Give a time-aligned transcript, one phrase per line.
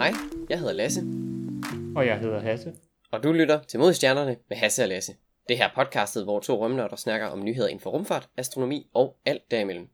[0.00, 0.12] Hej,
[0.50, 1.00] jeg hedder Lasse,
[1.96, 2.74] Og jeg hedder Hasse.
[3.10, 5.12] og du lytter til Mod Stjernerne med Hasse og Lasse.
[5.48, 9.16] Det her er podcastet, hvor to rømnørder snakker om nyheder inden for rumfart, astronomi og
[9.26, 9.88] alt derimellem.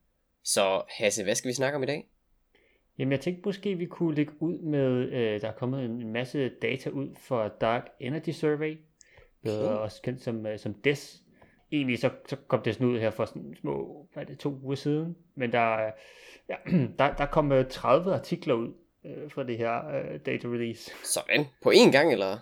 [0.44, 2.08] Så Hasse, hvad skal vi snakke om i dag?
[2.98, 6.48] Jamen jeg tænkte måske, vi kunne lægge ud med, øh, der er kommet en masse
[6.62, 8.78] data ud for Dark Energy Survey,
[9.42, 9.78] bedre Okay.
[9.82, 11.22] også kendt som, øh, som DES.
[11.72, 14.58] Egentlig så, så kom det sådan ud her for sådan små, hvad er det, to
[14.62, 15.92] uger siden, men der, er-
[16.48, 16.54] ja,
[16.98, 18.72] der, der kom øh, 30 artikler ud
[19.06, 20.90] øh, fra det her øh, data release.
[21.04, 22.38] Sådan, på én gang eller?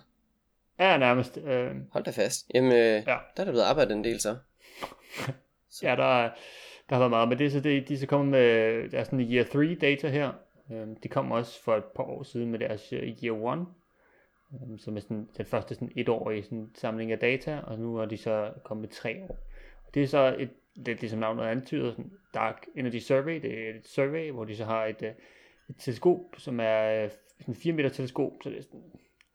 [0.79, 1.37] Ja, nærmest.
[1.37, 2.51] Øh, Hold da fast.
[2.53, 3.01] Jamen, øh, Ja.
[3.05, 4.35] der er der blevet arbejdet en del så.
[5.83, 6.31] Ja, der, er-
[6.89, 9.43] der har været meget, men det så det, de så kommet med deres sådan year
[9.45, 10.31] 3 data her.
[10.71, 13.65] Øhm, de kom også for et par år siden med deres øh, year 1,
[14.53, 18.05] øhm, som er sådan, den første sådan etårige sådan, samling af data, og nu er
[18.05, 19.37] de så kommet med tre år.
[19.87, 20.49] Og det er så et,
[20.85, 24.55] det, det som navnet antyder, sådan Dark Energy Survey, det er et survey, hvor de
[24.55, 25.11] så har et, øh,
[25.69, 28.83] et teleskop, som er øh, sådan 4 meter teleskop, så det er, sådan,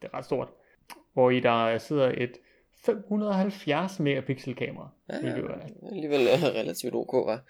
[0.02, 0.48] det er ret stort,
[1.12, 2.32] hvor i der sidder et
[2.84, 4.88] 570 megapixel kamera.
[5.08, 5.20] Ja, er
[5.90, 7.40] alligevel øh, relativt ok, var.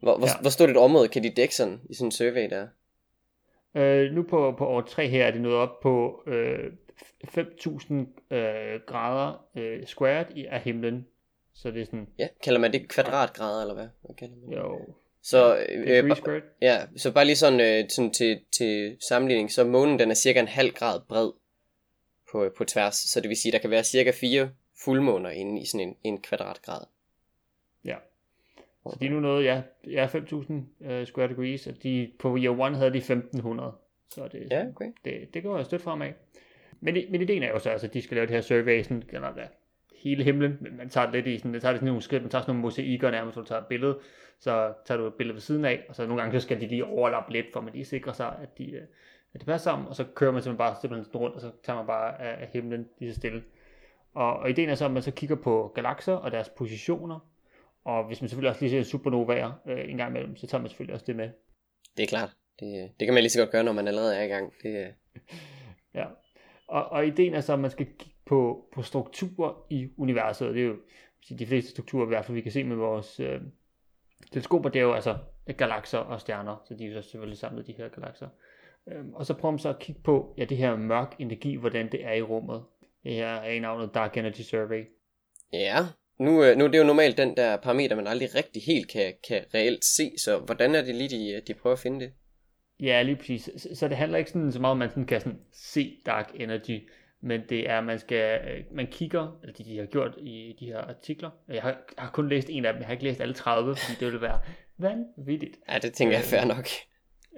[0.00, 0.40] Hvor, hvor, Ja.
[0.40, 2.68] hvor stort et område kan de dække sådan i sådan en survey der?
[3.74, 6.72] Øh, nu på, på år 3 her er det nået op på øh,
[7.24, 7.94] 5.000
[8.34, 11.06] øh, grader øh, squared i, af himlen.
[11.54, 13.88] Så det er sådan, Ja, kalder man det kvadratgrader eller hvad?
[14.02, 14.56] hvad kalder man det?
[14.56, 14.80] jo,
[15.24, 16.42] Så, øh, øh, squared.
[16.62, 20.40] Ja, så bare lige sådan, øh, sådan til, til sammenligning, så månen den er cirka
[20.40, 21.30] en halv grad bred
[22.32, 24.50] på, på tværs, så det vil sige, der kan være cirka fire
[24.84, 26.86] fuldmåner inde i sådan en, en kvadratgrad.
[27.84, 27.96] Ja.
[28.90, 32.66] Så de er nu nået, ja, ja 5.000 øh, square degrees, og de, på year
[32.66, 33.04] 1 havde de 1.500.
[34.10, 34.92] Så det, Ja, okay.
[35.04, 36.12] det, det går jo stødt fremad.
[36.80, 39.02] Men, men ideen er jo så, altså, at de skal lave det her survey, sådan,
[39.10, 39.50] generelt,
[40.04, 42.22] hele himlen, men man tager det lidt i sådan, man tager det sådan nogle skridt,
[42.22, 43.98] man tager sådan nogle mosaikker nærmest, hvor du tager et billede,
[44.40, 46.66] så tager du et billede ved siden af, og så nogle gange så skal de
[46.66, 48.82] lige overlappe lidt, for man lige sikrer sig, at de, øh,
[49.34, 51.50] at de passer sammen, og så kører man simpelthen bare simpelthen sådan rundt, og så
[51.62, 53.42] tager man bare af, af himlen lige så stille.
[54.14, 57.18] Og, og ideen er så, at man så kigger på galakser og deres positioner,
[57.84, 60.68] og hvis man selvfølgelig også lige ser supernovaer øh, en gang imellem, så tager man
[60.68, 61.30] selvfølgelig også det med.
[61.96, 62.30] Det er klart.
[62.60, 64.52] Det, det kan man lige så godt gøre, når man allerede er i gang.
[64.62, 64.92] Det, øh,
[65.94, 66.04] Ja.
[66.68, 67.86] Og, og ideen er så, at man skal
[68.26, 70.76] på, på strukturer i universet, det er jo
[71.38, 73.40] de fleste strukturer, i hvert fald vi kan se med vores øh,
[74.32, 75.18] teleskoper, det er jo altså
[75.58, 78.28] galakser og stjerner, så de er jo så selvfølgelig samlet de her galakser.
[78.92, 81.92] Øhm, og så prøver man så at kigge på, ja, det her mørk energi, hvordan
[81.92, 82.62] det er i rummet.
[83.04, 84.84] Det her er i navnet Dark Energy Survey.
[85.52, 85.76] ja,
[86.18, 89.14] nu, øh, nu er det jo normalt den der parameter, man aldrig rigtig helt kan,
[89.28, 92.12] kan reelt se, så hvordan er det lige, de, de prøver at finde det?
[92.80, 93.50] Ja, lige præcis.
[93.56, 96.00] Så, så det handler ikke sådan, så meget om, at man sådan kan sådan se
[96.06, 96.88] Dark Energy,
[97.24, 100.66] men det er, man skal, øh, man kigger, eller de, de har gjort i de
[100.66, 101.30] her artikler.
[101.48, 103.76] Jeg har, jeg har kun læst en af dem, jeg har ikke læst alle 30,
[103.76, 104.40] fordi det ville være
[104.78, 105.56] vanvittigt.
[105.68, 106.66] Ja, det tænker jeg er fair nok.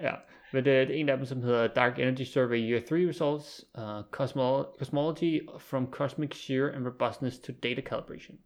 [0.03, 0.15] Ja,
[0.53, 4.01] men det er en af dem, som hedder Dark Energy Survey Year 3 Results, uh,
[4.01, 8.39] Cosmol- Cosmology from Cosmic Shear and Robustness to Data Calibration.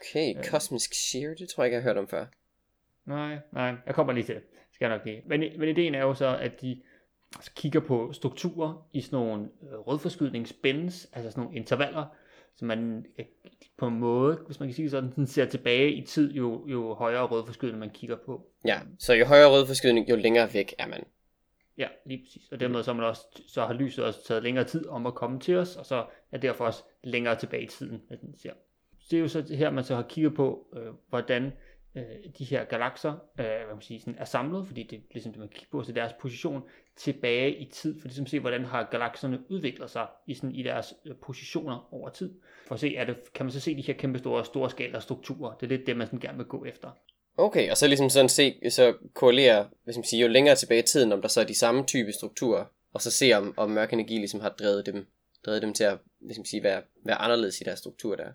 [0.00, 2.26] Okay, Cosmic Shear, det tror jeg ikke, jeg har hørt om før.
[3.06, 4.42] Nej, nej, jeg kommer lige til det.
[4.72, 5.22] Skal jeg nok lige.
[5.26, 6.82] Men, men ideen er jo så, at de
[7.56, 12.06] kigger på strukturer i sådan nogle øh, rødforskydningsbinds, altså sådan nogle intervaller,
[12.56, 13.24] så man øh,
[13.78, 16.68] på en måde, hvis man kan sige det sådan, sådan ser tilbage i tid, jo,
[16.68, 18.46] jo højere rødforskydning man kigger på.
[18.64, 21.04] Ja, så jo højere rødforskydning, jo længere væk er man.
[21.78, 22.52] Ja, lige præcis.
[22.52, 25.40] Og dermed så, man også, så har lyset også taget længere tid om at komme
[25.40, 28.52] til os, og så er derfor også længere tilbage i tiden, at den ser.
[29.00, 31.52] Så det er jo så her, man så har kigget på, øh, hvordan
[31.94, 32.02] øh,
[32.38, 35.40] de her galakser øh, hvad man sige, sådan er samlet, fordi det er ligesom det,
[35.40, 36.62] man kigger på, så deres position
[36.96, 40.62] tilbage i tid, for ligesom at se, hvordan har galakserne udviklet sig i, sådan, i
[40.62, 42.34] deres øh, positioner over tid.
[42.66, 45.00] For at se, er det, kan man så se de her kæmpe store, store skala
[45.00, 45.54] strukturer.
[45.54, 46.90] Det er lidt det, man sådan gerne vil gå efter.
[47.36, 50.86] Okay, og så ligesom sådan se, så korrelere, hvis man siger, jo længere tilbage i
[50.86, 53.92] tiden, om der så er de samme type strukturer, og så se om, om mørk
[53.92, 55.06] energi ligesom har drevet dem,
[55.46, 58.32] drevet dem til at ligesom sige, være, være anderledes i deres struktur der.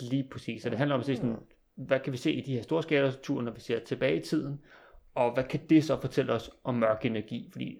[0.00, 0.62] Lige præcis.
[0.62, 1.36] Så det handler om at se sådan,
[1.76, 4.60] hvad kan vi se i de her store skalastrukturer, når vi ser tilbage i tiden,
[5.14, 7.48] og hvad kan det så fortælle os om mørk energi?
[7.52, 7.78] Fordi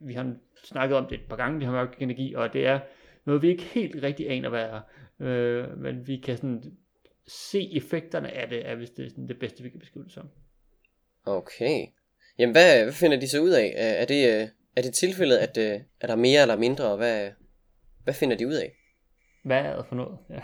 [0.00, 0.34] vi har
[0.64, 2.80] snakket om det et par gange, vi har mørk energi, og det er
[3.24, 4.80] noget, vi ikke helt rigtig aner, hvad er.
[5.20, 6.62] Øh, men vi kan sådan
[7.26, 10.12] se effekterne af det, er hvis det er sådan det bedste, vi kan beskrive det
[10.12, 10.28] som.
[11.26, 11.86] Okay.
[12.38, 13.74] Jamen, hvad, hvad finder de så ud af?
[13.76, 16.96] Er, er det, øh, er det tilfældet, at øh, er der mere eller mindre, og
[16.96, 17.30] hvad,
[18.04, 18.72] hvad finder de ud af?
[19.44, 20.18] Hvad er det for noget?
[20.30, 20.40] Ja.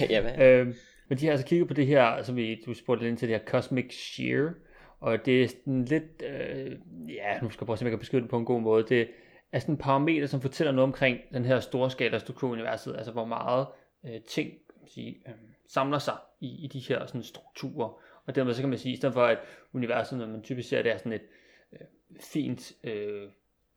[0.14, 0.38] ja, hvad?
[0.38, 0.74] Øh,
[1.10, 3.28] men de har altså kigget på det her, som vi, du spurgte lidt ind til
[3.28, 4.54] det her Cosmic Shear,
[5.00, 6.78] og det er sådan lidt, øh,
[7.08, 8.60] ja, nu skal jeg prøve at se, om jeg kan beskrive det på en god
[8.60, 8.84] måde.
[8.88, 9.08] Det
[9.52, 13.12] er sådan en parameter, som fortæller noget omkring den her storskala struktur i universet, altså
[13.12, 13.66] hvor meget
[14.04, 15.34] øh, ting kan man sige, øh,
[15.68, 18.02] samler sig i, i de her sådan, strukturer.
[18.26, 19.38] Og dermed så kan man sige, i stedet for at
[19.72, 21.26] universet, når man typisk ser det, er sådan et
[21.72, 21.86] øh,
[22.20, 23.28] fint øh,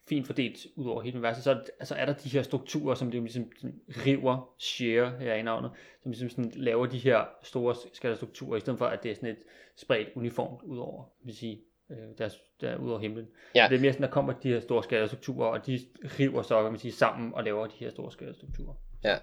[0.10, 3.12] fint fordelt ud over hele universet, så er, altså er der de her strukturer, som
[3.12, 5.72] det ligesom sådan, river, share her i navnet,
[6.02, 9.30] som ligesom sådan laver de her store skalastrukturer, i stedet for at det er sådan
[9.30, 9.44] et
[9.76, 11.62] spredt uniformt ud over, vil sige,
[11.92, 12.30] øh, der,
[12.62, 13.28] der ud over himlen.
[13.56, 13.68] Ja.
[13.70, 15.80] Det er mere sådan, der kommer de her store skalastrukturer, og de
[16.20, 18.74] river så, kan man sige, sammen og laver de her store skalastrukturer.
[19.04, 19.18] Ja,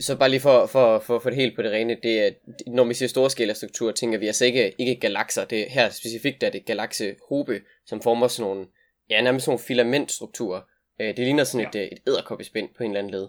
[0.00, 2.30] så bare lige for, for, for, for det helt på det rene, det er,
[2.66, 5.44] når vi siger storskala-struktur, tænker vi altså ikke, ikke galakser.
[5.44, 8.66] Det her specifikt er det galaksehobe, som former sådan nogle,
[9.10, 10.60] ja, nærmest sådan nogle filamentstrukturer.
[11.00, 11.80] Øh, det ligner sådan ja.
[11.80, 13.28] et, et æderkoppespind på en eller anden led.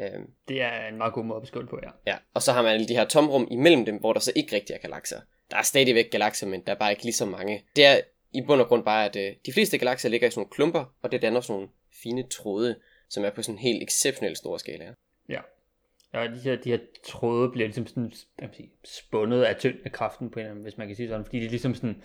[0.00, 0.30] Øhm.
[0.48, 1.90] Det er en meget god måde at beskrive på, ja.
[2.06, 4.56] Ja, og så har man alle de her tomrum imellem dem, hvor der så ikke
[4.56, 5.20] rigtig er galakser.
[5.50, 7.64] Der er stadigvæk galakser, men der er bare ikke lige så mange.
[7.76, 8.00] Det er
[8.32, 10.84] i bund og grund bare, at øh, de fleste galakser ligger i sådan nogle klumper,
[11.02, 11.68] og det danner sådan nogle
[12.02, 12.76] fine tråde,
[13.08, 14.94] som er på sådan en helt exceptionelt stor skala.
[15.28, 15.40] Ja,
[16.14, 20.38] Ja, de her, de her tråde bliver ligesom sådan, jeg sige, spundet af tyngdekraften på
[20.38, 22.02] en eller anden, hvis man kan sige sådan, fordi de ligesom sådan,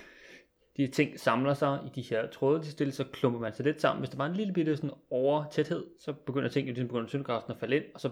[0.79, 3.81] de ting samler sig i de her tråde, de stiller, så klumper man sig lidt
[3.81, 4.01] sammen.
[4.01, 7.51] Hvis der var en lille bitte sådan over tæthed, så begynder tingene ligesom begynder tyngdekraften
[7.51, 8.09] at falde ind, og så,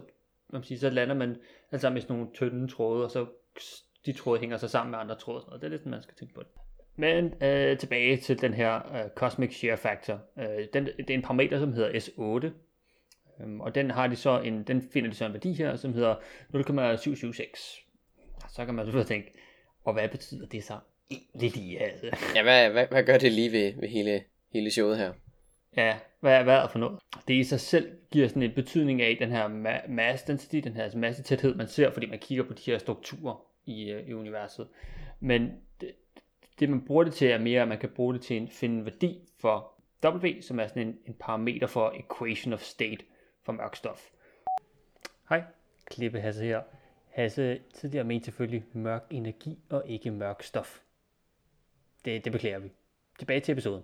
[0.54, 1.36] man sige, så lander man
[1.72, 3.26] alt sammen i sådan nogle tynde tråde, og så
[4.06, 5.44] de tråde hænger sig sammen med andre tråde.
[5.44, 6.50] Og det er lidt sådan, man skal tænke på det.
[6.96, 10.20] Men øh, tilbage til den her øh, Cosmic Shear Factor.
[10.38, 12.50] Øh, den, det er en parameter, som hedder S8,
[13.42, 15.94] Øhm, og den har de så en, den finder de så en værdi her, som
[15.94, 16.16] hedder
[16.50, 17.78] 0,776.
[18.50, 19.34] Så kan man selvfølgelig tænke,
[19.84, 20.78] og hvad betyder det så
[21.12, 21.80] egentlig lige?
[21.80, 22.18] Altså?
[22.36, 24.24] Ja, hvad, hvad, hvad gør det lige ved, ved hele,
[24.54, 25.14] hele showet her?
[25.78, 27.00] Ja, hvad, hvad er det for noget?
[27.28, 30.74] Det i sig selv giver sådan en betydning af den her ma- mass density, den
[30.74, 34.14] her masse tæthed, man ser, fordi man kigger på de her strukturer i, uh, i
[34.14, 34.68] universet.
[35.20, 35.52] Men
[35.82, 35.92] det,
[36.60, 38.76] det, man bruger det til, er mere, at man kan bruge det til at finde
[38.76, 39.74] en værdi for
[40.06, 43.06] W, som er sådan en, en parameter for equation of state
[43.44, 44.10] for mørk stof.
[45.30, 45.44] Hej,
[45.86, 46.62] Klippe Hasse her.
[47.10, 50.80] Hasse tidligere mente selvfølgelig mørk energi og ikke mørk stof.
[52.08, 52.70] Det, det beklager vi.
[53.20, 53.84] Tilbage til episoden.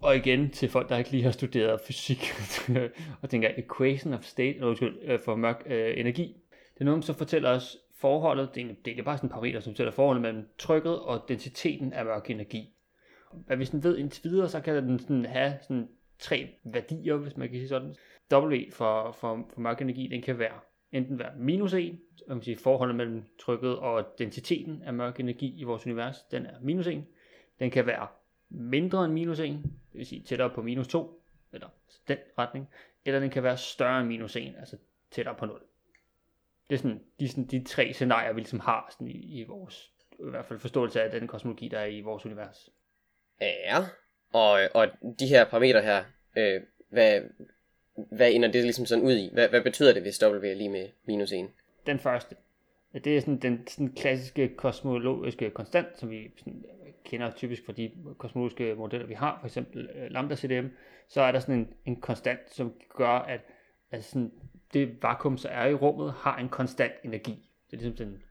[0.00, 2.18] Og igen til folk, der ikke lige har studeret fysik
[3.22, 6.36] og tænker equation of state, eller undskyld, øh, for mørk øh, energi.
[6.74, 9.60] Det er noget, som fortæller os forholdet, det er, det er bare sådan en parameter,
[9.60, 12.74] som fortæller forholdet mellem trykket og densiteten af mørk energi.
[13.32, 15.88] Hvad vi sådan ved indtil videre, så kan den sådan have sådan
[16.18, 17.94] tre værdier, hvis man kan sige sådan.
[18.32, 20.60] W for, for, for mørk energi, den kan være
[20.92, 21.98] enten være minus 1,
[22.28, 26.60] man sige, forholdet mellem trykket og densiteten af mørk energi i vores univers, den er
[26.60, 27.04] minus 1.
[27.58, 28.06] Den kan være
[28.48, 31.68] mindre end minus 1, det vil sige tættere på minus 2, eller
[32.08, 32.68] den retning,
[33.04, 34.76] eller den kan være større end minus 1, altså
[35.10, 35.62] tættere på 0.
[36.70, 39.92] Det er sådan de, sådan, de tre scenarier, vi ligesom har sådan i, i vores,
[40.18, 42.70] i hvert fald forståelse af den kosmologi, der er i vores univers.
[43.40, 43.76] Ja,
[44.32, 44.88] og, og
[45.20, 46.04] de her parametre her,
[46.36, 47.20] øh, hvad,
[48.10, 49.30] hvad ender det ligesom sådan ud i?
[49.32, 51.48] Hvad, hvad betyder det, hvis W er lige med minus 1?
[51.86, 52.36] Den første.
[53.04, 56.64] Det er sådan den sådan klassiske kosmologiske konstant, som vi sådan
[57.04, 60.66] kender typisk fra de kosmologiske modeller, vi har, for eksempel øh, lambda CDM,
[61.08, 63.40] så er der sådan en, en konstant, som gør, at,
[63.90, 64.32] altså sådan,
[64.72, 67.50] det vakuum, så er i rummet, har en konstant energi.
[67.70, 68.22] Det er ligesom den,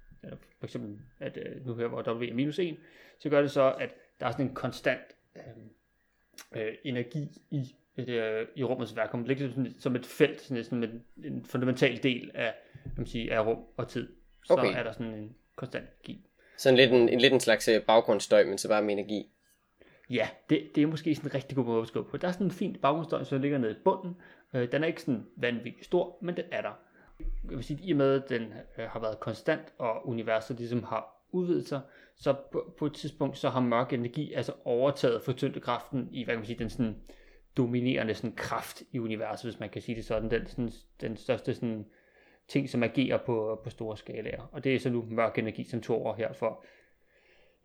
[0.59, 2.77] for eksempel, at øh, nu her, hvor W er minus 1,
[3.19, 5.01] så gør det så, at der er sådan en konstant
[5.35, 9.23] øh, øh, energi i et, øh, i rummets vakuum.
[9.23, 12.53] Det ligger som, som et felt, sådan, sådan en, en fundamental del af,
[12.83, 14.07] kan man sige, af rum og tid.
[14.45, 14.75] Så okay.
[14.75, 16.25] er der sådan en konstant energi.
[16.57, 19.31] Sådan lidt en, en, lidt en slags øh, baggrundsstøj, men så bare med energi.
[20.09, 22.17] Ja, det, det er måske sådan en rigtig god måde at beskrive på.
[22.17, 24.15] Der er sådan en fin baggrundsstøj, som ligger nede i bunden.
[24.53, 26.79] Øh, den er ikke sådan vanvittigt stor, men den er der.
[27.49, 28.41] Jeg vil sige, at i og med, at den
[28.77, 31.81] øh, har været konstant, og universet ligesom har udvidet sig,
[32.15, 36.33] så på, på et tidspunkt, så har mørk energi altså overtaget for tyngdekraften i, hvad
[36.33, 36.95] kan man sige, den sådan
[37.57, 40.31] dominerende sådan, kraft i universet, hvis man kan sige det sådan.
[40.31, 40.71] Den, sådan,
[41.01, 41.85] den største sådan,
[42.47, 44.49] ting, som agerer på, på store skalaer.
[44.51, 46.65] Og det er så nu mørk energi, som tog over her for,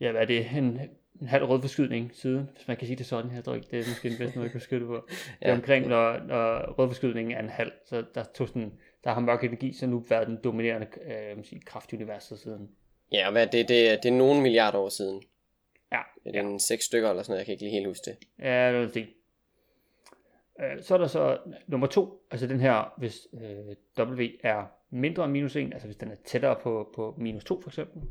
[0.00, 0.80] ja, hvad er det, en,
[1.20, 3.30] en halv rød forskydning siden, hvis man kan sige det sådan.
[3.34, 5.08] Jeg tror ikke, det er måske den bedste måde, jeg kan det på.
[5.40, 8.72] Det er omkring, når, når rød forskydning er en halv, så der, tog sådan,
[9.04, 12.70] der har mørk energi så nu været den dominerende øh, sige, kraft i universet siden.
[13.12, 15.22] Ja, og hvad, det, det, det er nogle milliarder år siden.
[15.92, 16.00] Ja.
[16.24, 16.48] Det er ja.
[16.48, 18.16] en seks stykker eller sådan noget, jeg kan ikke lige helt huske det.
[18.38, 19.08] Ja, det er det.
[20.60, 25.24] Øh, så er der så nummer to, altså den her, hvis øh, W er mindre
[25.24, 28.02] end minus 1, altså hvis den er tættere på, på minus 2 for eksempel,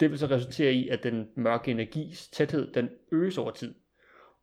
[0.00, 3.74] det vil så resultere i, at den mørke energis tæthed, den øges over tid.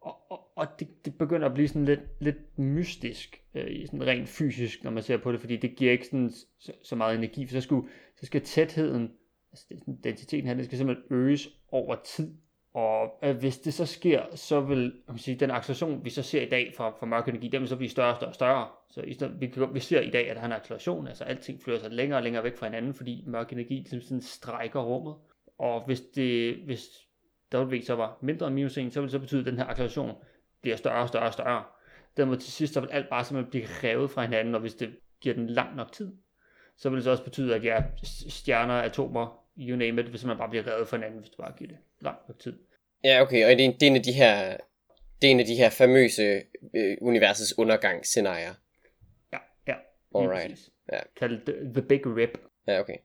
[0.02, 4.30] Og, og, og det, det begynder at blive sådan lidt, lidt mystisk, øh, sådan rent
[4.30, 6.30] fysisk, når man ser på det, fordi det giver ikke sådan,
[6.60, 9.12] så, så meget energi, for så, skulle, så skal tætheden,
[9.52, 9.66] altså
[10.04, 12.36] densiteten her, den skal simpelthen øges over tid.
[12.78, 16.42] Og øh, hvis det så sker, så vil man sige, den acceleration, vi så ser
[16.42, 18.68] i dag fra, fra mørk energi, den vil så blive større og større og større.
[18.90, 21.62] Så i stedet, vi, vi ser i dag, at der er en acceleration, altså alting
[21.62, 25.16] flytter sig længere og længere væk fra hinanden, fordi mørk energi ligesom sådan strækker rummet.
[25.58, 26.90] Og hvis, det, hvis
[27.56, 29.66] W så var mindre end minus 1, så vil det så betyde, at den her
[29.66, 30.12] acceleration
[30.62, 31.64] bliver større og større og større.
[32.18, 34.96] Dermed til sidst, så vil alt bare simpelthen blive revet fra hinanden, og hvis det
[35.22, 36.16] giver den lang nok tid,
[36.76, 40.38] så vil det så også betyde, at ja, stjerner, atomer, you name it, hvis man
[40.38, 42.60] bare bliver revet fra hinanden, hvis du bare giver det lang nok tid.
[43.08, 44.58] Ja, okay, og det er, det er en af de her,
[45.22, 46.42] det er en af de her famøse
[46.76, 48.54] øh, universets undergangsscenarier.
[49.34, 49.38] Ja,
[49.68, 49.76] ja.
[50.16, 50.70] Alright.
[50.92, 51.00] Ja.
[51.20, 52.38] Kaldet the, the Big Rip.
[52.68, 52.98] Ja, okay.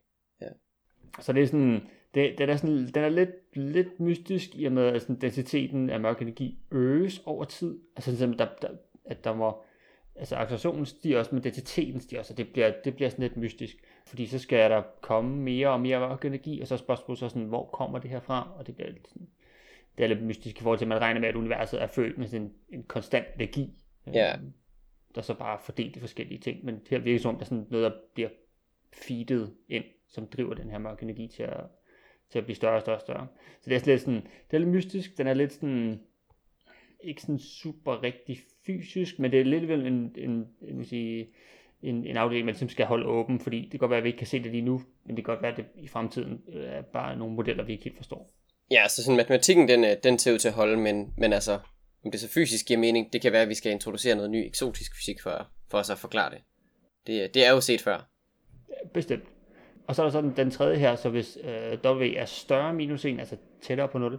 [1.20, 1.80] Så det er sådan,
[2.14, 5.90] det, den er, sådan, den er lidt, lidt mystisk i og med, at sådan, densiteten
[5.90, 7.78] af mørk energi øges over tid.
[7.96, 8.68] Altså sådan, der, der,
[9.04, 9.62] at der må,
[10.16, 13.36] altså accelerationen stiger også, men densiteten stiger også, og det bliver, det bliver sådan lidt
[13.36, 13.76] mystisk.
[14.06, 17.28] Fordi så skal der komme mere og mere mørk energi, og så er spørgsmålet så
[17.28, 18.54] sådan, hvor kommer det her fra?
[18.58, 19.28] Og det bliver lidt sådan,
[19.98, 22.18] det er lidt mystisk i forhold til, at man regner med, at universet er født
[22.18, 23.70] med sådan en, en konstant energi.
[24.12, 24.36] Ja.
[24.36, 24.52] øhm,
[25.14, 27.48] Der så bare fordelt i forskellige ting, men her virker det som om, der er
[27.48, 28.28] sådan noget, der bliver
[28.92, 31.60] feedet ind, som driver den her mørke energi til at,
[32.30, 33.26] til at blive større og større og større.
[33.60, 34.20] Så det er lidt sådan,
[34.50, 36.00] det er lidt mystisk, den er lidt sådan,
[37.04, 41.28] ikke sådan super rigtig fysisk, men det er lidt vel en, en, en, sige,
[41.82, 44.18] en, en afdeling, man skal holde åben, fordi det kan godt være, at vi ikke
[44.18, 46.64] kan se det lige nu, men det kan godt være, at det i fremtiden øh,
[46.64, 48.34] er bare nogle modeller, vi ikke helt forstår.
[48.72, 51.58] Ja, så sådan matematikken, den, øh, den ser ud til at holde, men, men altså,
[52.04, 54.46] om det så fysisk giver mening, det kan være, at vi skal introducere noget ny
[54.46, 56.38] eksotisk fysik for, for os at forklare det.
[57.06, 58.08] Det, øh, det er jo set før.
[58.94, 59.24] Bestemt.
[59.86, 63.04] Og så er der sådan den tredje her, så hvis øh, W er større minus
[63.04, 64.18] 1, altså tættere på 0,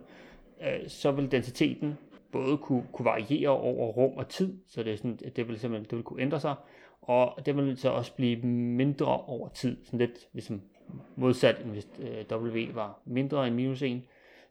[0.61, 1.97] øh, så vil densiteten
[2.31, 5.89] både kunne, kunne variere over rum og tid, så det, er sådan, det vil simpelthen
[5.89, 6.55] det vil kunne ændre sig,
[7.01, 10.61] og det vil så også blive mindre over tid, sådan lidt ligesom
[11.15, 14.01] modsat, end hvis øh, W var mindre end minus 1,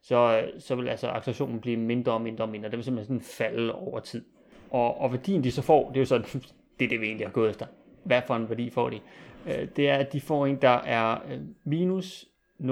[0.03, 3.49] så, så vil altså accelerationen blive mindre og mindre og mindre, det vil simpelthen sådan
[3.49, 4.25] falde over tid.
[4.71, 6.27] Og, og værdien de så får, det er jo sådan,
[6.79, 7.67] det, er det vi egentlig har gået efter.
[8.05, 9.01] Hvad for en værdi får de?
[9.47, 12.25] Øh, det er, at de får en, der er øh, minus
[12.61, 12.67] 0,98,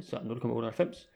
[0.00, 1.08] så 0,98,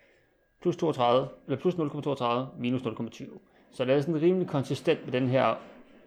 [0.62, 3.38] plus 32, eller plus 0,32, minus 0,20.
[3.70, 5.54] Så det er sådan rimelig konsistent med den her,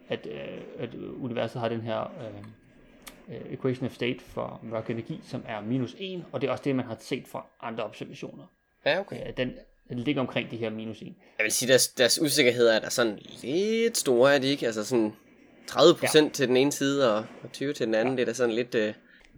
[0.07, 5.19] at, øh, at universet har den her øh, øh equation of state for mørk energi,
[5.23, 8.43] som er minus 1, og det er også det, man har set fra andre observationer.
[8.85, 9.27] Ja, okay.
[9.27, 9.53] Øh, den,
[9.89, 11.13] den ligger omkring de her minus 1.
[11.37, 14.65] Jeg vil sige, deres, deres usikkerheder er der sådan lidt store, er de ikke?
[14.65, 15.13] Altså sådan
[15.71, 16.29] 30% ja.
[16.29, 18.15] til den ene side, og, og 20 til den anden, ja.
[18.15, 18.75] det er da sådan lidt...
[18.75, 18.93] Øh...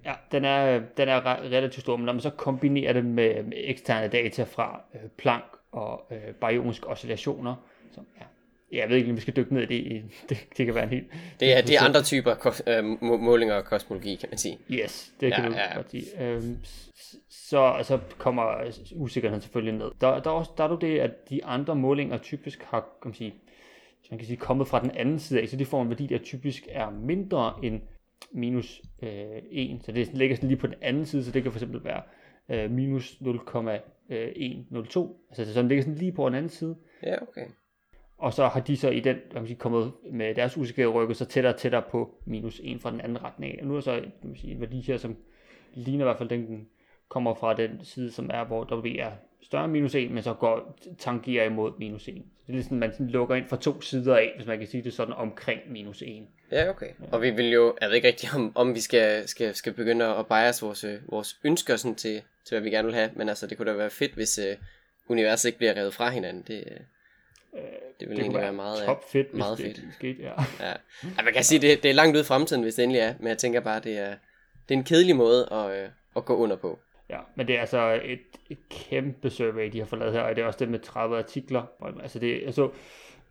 [0.06, 3.44] Ja, den er, den er re- relativt stor, men når man så kombinerer det med,
[3.44, 7.56] med eksterne data fra øh, Planck og øh, baryoniske oscillationer,
[7.96, 8.26] som ja,
[8.72, 10.90] jeg ved ikke, om vi skal dykke ned i det, det, det kan være en
[10.90, 11.06] helt...
[11.40, 14.58] Det er, det er andre typer ko- øh, må- målinger og kosmologi, kan man sige.
[14.72, 15.76] Yes, det kan Ja, du ja.
[15.76, 16.24] godt sige.
[16.24, 16.58] Øhm,
[17.30, 19.92] så, så kommer usikkerheden selvfølgelig ned.
[20.02, 23.14] Der, der, er også, der er det, at de andre målinger typisk har, kan man
[23.14, 23.34] sige,
[24.12, 26.18] man kan sige, kommet fra den anden side af, så de får en værdi, der
[26.18, 27.82] typisk er mindre end
[28.32, 29.10] minus øh,
[29.52, 29.80] 1.
[29.86, 32.02] Så det ligger sådan lige på den anden side, så det kan for eksempel være
[32.52, 35.20] øh, minus 0,102.
[35.30, 36.76] Altså så den ligger sådan lige på den anden side.
[37.04, 37.46] Ja, okay.
[38.18, 41.18] Og så har de så i den, kan man sige, kommet med deres usikkerhed rykket
[41.18, 43.60] så tættere og tættere på minus 1 fra den anden retning af.
[43.62, 45.18] Og nu er så kan man sige, en værdi her, som
[45.74, 46.68] ligner i hvert fald den, den
[47.10, 50.34] kommer fra den side, som er, hvor W er større end minus 1, men så
[50.34, 52.14] går tangerer imod minus 1.
[52.16, 54.68] Så det er ligesom, man sådan lukker ind fra to sider af, hvis man kan
[54.68, 56.28] sige det sådan, omkring minus 1.
[56.52, 56.90] Ja, okay.
[57.12, 60.06] Og vi vil jo, jeg ved ikke rigtigt, om, om vi skal, skal, skal begynde
[60.06, 63.30] at bias vores, øh, vores ønsker sådan til, til, hvad vi gerne vil have, men
[63.30, 64.64] altså, det kunne da være fedt, hvis uh,
[65.10, 66.44] universet ikke bliver revet fra hinanden.
[66.48, 66.80] Det, øh,
[68.00, 69.94] det vil egentlig være meget, øh, top fedt, hvis meget det fedt.
[69.94, 70.34] skete, ja.
[70.66, 70.74] Ja.
[71.18, 73.14] ja, man kan sige, det, det er langt ud i fremtiden, hvis det endelig er,
[73.20, 74.16] men jeg tænker bare, det er,
[74.70, 76.80] det er en kedelig måde at, øh, at gå under på.
[77.10, 80.36] Ja, men det er altså et, et kæmpe survey, de har fået lavet her, og
[80.36, 81.64] det er også det med 30 artikler.
[82.02, 82.70] Altså det, jeg så,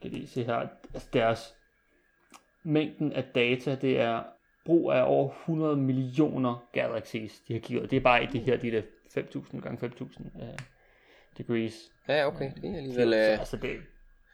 [0.02, 0.54] kan lige se her,
[0.94, 1.54] altså deres
[2.62, 4.22] mængden af data, det er
[4.64, 7.90] brug af over 100 millioner galaxies, de har kigget.
[7.90, 8.82] Det er bare i det her, de der
[9.18, 10.48] 5.000 gange 5.000 uh,
[11.38, 11.74] degrees.
[12.08, 12.50] Ja, okay.
[12.54, 13.76] Det er Så, alligevel øh, altså det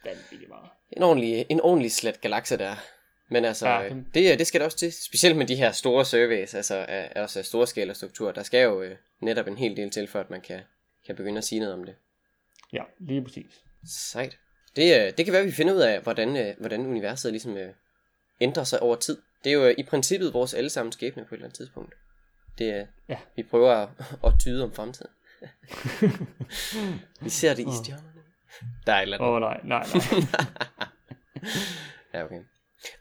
[0.05, 0.69] vanvittigt meget.
[0.91, 2.77] en, ordentlig, en ordentlig slet galakse der.
[3.31, 4.93] Men altså, Ja, ja, det- det, det skal der også til.
[4.93, 8.33] Specielt med de her store surveys, altså af, af også storskala struktur.
[8.33, 10.61] Der skal jo øh, netop en hel del til, for at man kan,
[11.07, 11.95] kan begynde at sige noget om det.
[12.73, 13.61] Ja, lige præcis.
[13.87, 14.39] Sejt.
[14.77, 17.57] Det, øh, det kan være, at vi finder ud af, hvordan, øh, hvordan universet ligesom
[17.57, 17.75] øh,
[18.41, 19.19] ændrer sig over tid.
[19.45, 21.95] Det er jo øh, i princippet vores allesammens skæbne på et eller andet tidspunkt.
[22.59, 23.17] Det, øh, Ja.
[23.37, 23.89] Vi prøver at,
[24.27, 25.11] at tyde om fremtiden.
[27.25, 28.22] vi ser det i stjernerne.
[28.87, 29.29] Der er et eller andet.
[29.29, 30.83] Åh oh, nej, nej, nej.
[32.15, 32.41] Ja, okay.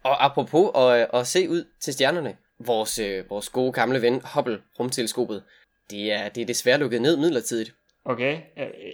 [0.04, 4.62] Og apropos at, at se ud til stjernerne, vores, øh, vores gode gamle ven Hubble
[4.80, 5.44] rumteleskopet,
[5.90, 7.74] det er, det er desværre lukket ned midlertidigt.
[8.06, 8.42] Okay,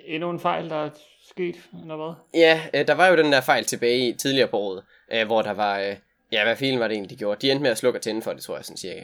[0.06, 0.90] endnu en fejl, der er
[1.30, 2.42] sket, eller hvad?
[2.42, 4.84] Ja, øh, der var jo den der fejl tilbage i tidligere på året,
[5.14, 5.96] øh, hvor der var, øh,
[6.32, 7.42] ja, hvad filen var det egentlig, de gjorde?
[7.42, 9.00] De endte med at slukke og tænde for det, tror jeg, sådan cirka.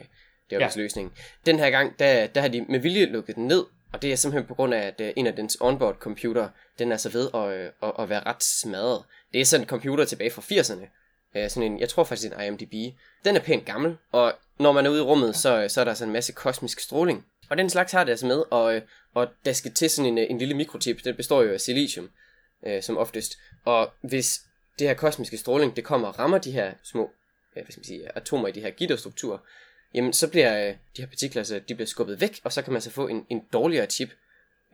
[0.50, 0.70] Det var Ja.
[0.76, 0.82] ja.
[0.82, 1.12] løsningen.
[1.46, 4.16] Den her gang, der, der har de med vilje lukket den ned, og det er
[4.16, 6.48] simpelthen på grund af, at øh, en af dens onboard computer,
[6.78, 9.02] den er så ved at, øh, at, at være ret smadret.
[9.32, 10.86] Det er sådan en computer tilbage fra 80'erne,
[11.36, 12.96] Øh, sådan en, jeg tror faktisk en IMDb.
[13.24, 15.94] Den er pænt gammel, og når man er ude i rummet, så, så er der
[15.94, 17.26] sådan en masse kosmisk stråling.
[17.48, 18.80] Og den slags har det altså med, og,
[19.14, 22.10] og der skal til sådan en, en lille mikrochip, den består jo af silicium,
[22.66, 23.38] øh, som oftest.
[23.64, 24.40] Og hvis
[24.78, 27.10] det her kosmiske stråling, det kommer og rammer de her små
[27.52, 29.38] hvad skal man sige, atomer i de her gitterstrukturer,
[29.94, 32.72] jamen så bliver øh, de her partikler, så de bliver skubbet væk, og så kan
[32.72, 34.08] man så få en, en dårligere chip,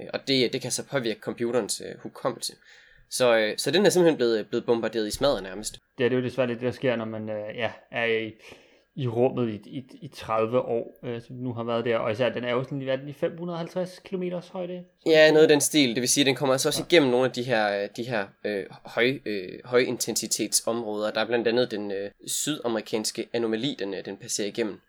[0.00, 2.52] øh, og det, det kan så påvirke computerens øh, hukommelse.
[3.10, 5.78] Så, øh, så den er simpelthen blevet, blevet bombarderet i smadret nærmest.
[5.98, 8.32] Det er, det er jo desværre det, der sker, når man øh, ja, er i,
[8.96, 12.28] i rummet i, i, i 30 år, øh, som nu har været der, og især
[12.28, 14.22] den er jo sådan hvad i 550 km
[14.52, 14.84] højde.
[15.06, 15.94] Ja, noget af den stil.
[15.94, 18.26] Det vil sige, at den kommer altså også igennem nogle af de her, de her
[18.44, 21.10] øh, høj, øh, højintensitetsområder.
[21.10, 24.80] Der er blandt andet den øh, sydamerikanske anomali, den, øh, den passerer igennem.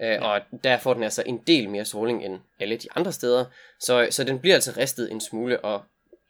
[0.00, 0.26] Øh, ja.
[0.28, 3.44] Og der får den altså en del mere stråling end alle de andre steder.
[3.80, 5.82] Så, så den bliver altså ristet en smule, og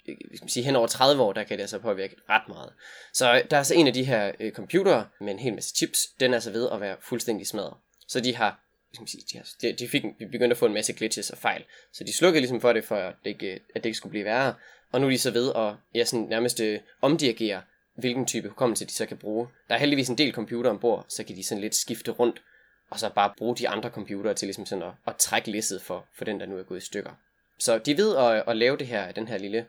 [0.09, 2.73] øh, skal man sige, hen over 30 år, der kan det altså påvirke ret meget.
[3.13, 5.99] Så der er altså en af de her øh, computere med en hel masse chips,
[6.21, 7.75] den er altså ved at være fuldstændig smadret.
[8.09, 8.61] Så de har,
[8.95, 11.39] skal sige, de, har, de, de, fik, de begyndte at få en masse glitches og
[11.39, 11.65] fejl.
[11.93, 14.25] Så de slukkede ligesom for det, for at det ikke, at det ikke skulle blive
[14.25, 14.55] værre.
[14.93, 17.63] Og nu er de så ved at ja, sådan nærmest øh, omdirigere,
[17.97, 19.49] hvilken type hukommelse de så kan bruge.
[19.69, 22.43] Der er heldigvis en del computer ombord, så kan de sådan lidt skifte rundt
[22.91, 26.07] og så bare bruge de andre computere til ligesom sådan at, at trække læsset for,
[26.17, 27.11] for den, der nu er gået i stykker.
[27.59, 29.67] Så de ved at, at lave det her, den her lille,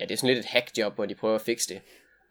[0.00, 1.82] ja, det er sådan lidt et hackjob, hvor de prøver at fikse det.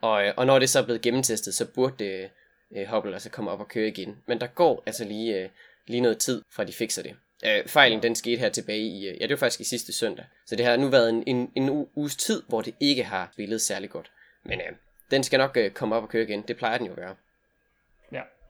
[0.02, 2.30] Og, øh, og når det så er blevet gennemtestet, så burde det,
[2.70, 4.18] uh, Hubble altså komme op og køre igen.
[4.28, 5.50] Men der går altså lige, uh,
[5.88, 7.16] lige noget tid, fra de fikser det.
[7.46, 10.26] Uh, fejlen den skete her tilbage i, uh, ja det var faktisk i sidste søndag.
[10.46, 13.62] Så det har nu været en, en, en uges tid, hvor det ikke har spillet
[13.62, 14.12] særlig godt.
[14.44, 14.78] Men uh,
[15.12, 17.16] den skal nok uh, komme op og køre igen, det plejer den jo at gøre.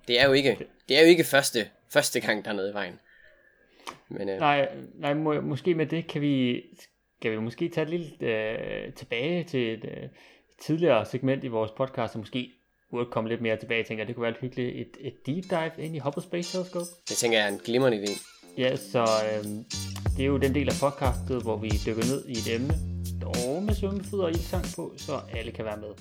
[0.07, 0.57] Det er jo ikke,
[0.89, 2.99] det er jo ikke første første gang dernede i vejen.
[4.09, 4.39] Men, øh...
[4.39, 6.63] nej, nej må, måske med det kan vi,
[7.21, 10.09] kan vi måske tage lidt øh, tilbage til et øh,
[10.61, 12.51] tidligere segment i vores podcast, og måske
[12.91, 13.77] burde komme lidt mere tilbage.
[13.77, 14.75] Jeg tænker, det kunne være lidt hyggeligt.
[14.75, 16.85] Et, et deep dive ind i Hubble Space Telescope.
[17.09, 18.11] Det tænker jeg er en glimrende idé.
[18.57, 19.43] Ja, så øh,
[20.17, 22.73] det er jo den del af podcastet, hvor vi dykker ned i et emne,
[23.25, 25.93] og med svømmefødder og ildsang på, så alle kan være med.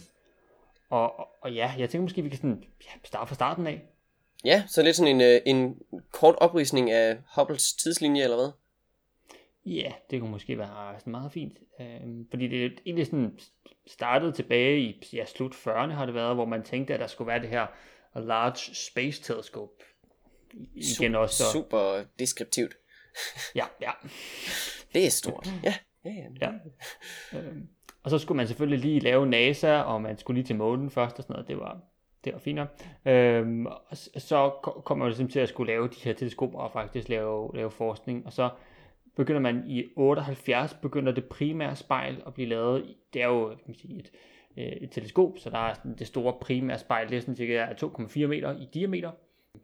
[0.91, 3.83] Og, og, og ja, jeg tænker måske, vi kan sådan, ja, starte fra starten af.
[4.45, 5.79] Ja, så lidt sådan en, øh, en
[6.13, 8.51] kort oprisning af Hubbles tidslinje, eller hvad?
[9.67, 11.59] Ja, det kunne måske være meget fint.
[11.81, 13.39] Øh, fordi det egentlig sådan
[13.87, 17.29] startet tilbage i ja, slut 40'erne har det været, hvor man tænkte, at der skulle
[17.29, 17.67] være det her
[18.15, 19.85] Large Space Telescope.
[20.75, 21.37] Igen også.
[21.37, 21.53] Så...
[21.53, 22.77] Super deskriptivt.
[23.55, 23.91] ja, ja.
[24.95, 25.49] Det er stort.
[25.63, 26.51] Ja, ja, ja.
[27.33, 27.39] ja.
[27.39, 27.57] Øh,
[28.03, 31.19] og så skulle man selvfølgelig lige lave NASA, og man skulle lige til månen først
[31.19, 31.49] og sådan noget.
[31.49, 31.81] Det var
[32.25, 32.61] det var fint
[33.07, 34.51] Øhm, og så
[34.85, 38.27] kommer man ligesom til at skulle lave de her teleskoper og faktisk lave, lave forskning,
[38.27, 38.51] og så
[39.17, 43.59] begynder man i 78, begynder det primære spejl at blive lavet, det er jo kan
[43.67, 44.11] man sige, et,
[44.57, 47.67] øh, et teleskop, så der er sådan det store primære spejl, det er sådan cirka
[47.67, 49.11] 2,4 meter i diameter.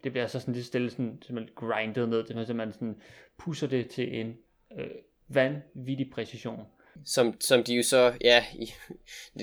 [0.05, 2.97] Det bliver så sådan lidt stille sådan, simpelthen grindet ned, det er man sådan
[3.39, 4.37] pusser det til en
[4.79, 4.91] øh,
[5.29, 6.61] vanvittig præcision.
[7.05, 8.71] Som, som de jo så, ja, i,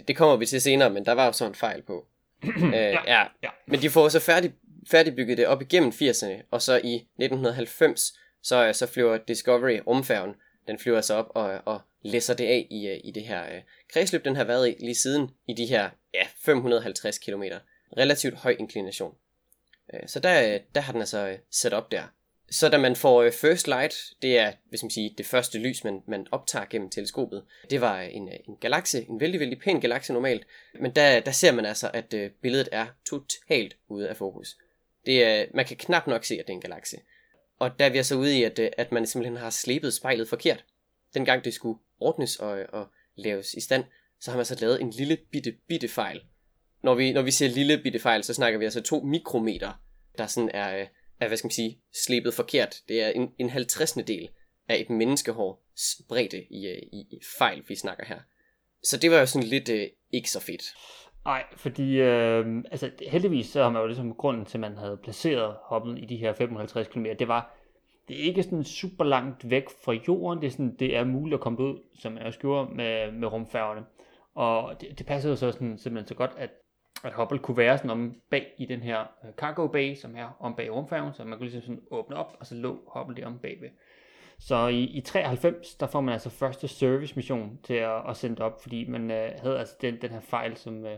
[0.07, 2.07] det kommer vi til senere, men der var jo sådan en fejl på
[2.65, 3.23] øh, ja, ja.
[3.43, 3.49] ja.
[3.65, 4.53] Men de får så færdig,
[4.91, 10.35] færdigbygget det op igennem 80'erne, og så i 1990, så, så flyver Discovery rumfærgen,
[10.67, 13.61] den flyver så op og, og læser det af i, øh, i det her øh,
[13.93, 17.43] kredsløb, den har været i lige siden, i de her ja, 550 km.
[17.97, 19.15] Relativt høj inklination.
[19.93, 22.03] Øh, så der, der har den altså øh, sat op der.
[22.51, 25.83] Så da man får øh, first light, det er hvis man siger, det første lys,
[25.83, 29.81] man, man optager gennem teleskopet, det var en, øh, en galakse, en vældig, vældig pæn
[29.81, 30.47] galakse normalt,
[30.79, 34.57] men der, der ser man altså, at øh, billedet er totalt ude af fokus.
[35.05, 36.97] Det er, man kan knap nok se, at det er en galakse.
[37.59, 40.65] Og der er vi altså ude i, at, at man simpelthen har slebet spejlet forkert.
[41.13, 43.83] Dengang det skulle ordnes og, og laves i stand,
[44.19, 46.21] så har man så lavet en lille bitte, bitte fejl.
[46.83, 49.81] Når vi, når vi siger lille bitte fejl, så snakker vi altså to mikrometer,
[50.17, 50.85] der sådan er
[51.19, 52.75] er, hvad skal man sige, slebet forkert.
[52.87, 53.93] Det er en, en 50.
[53.93, 54.29] del
[54.67, 55.63] af et menneskehår
[56.09, 58.19] bredde i, øh, i, i fejl, vi snakker her.
[58.83, 60.63] Så det var jo sådan lidt øh, ikke så fedt.
[61.25, 64.99] Nej, fordi øh, altså, heldigvis så har man jo ligesom grunden til, at man havde
[65.03, 67.57] placeret hoppet i de her 55 km, det var,
[68.07, 71.33] det er ikke sådan super langt væk fra jorden, det er, sådan, det er muligt
[71.33, 73.85] at komme ud, som jeg også gjorde med, med rumfærgerne.
[74.35, 76.49] Og det, det passede jo så sådan, simpelthen så godt, at
[77.03, 80.37] at Hubble kunne være sådan om bag i den her øh, cargo bay, som er
[80.39, 83.25] om bag rumfærgen, så man kunne ligesom sådan åbne op, og så lå Hubble der
[83.25, 83.69] om bagved.
[84.39, 88.43] Så i, i 93, der får man altså første service mission til at, at sende
[88.43, 90.97] op, fordi man øh, havde altså den, den her fejl, som øh,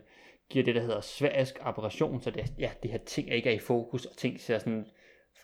[0.49, 3.59] giver det, der hedder sværisk operation, så det, ja, det her ting ikke er i
[3.59, 4.85] fokus, og ting ser sådan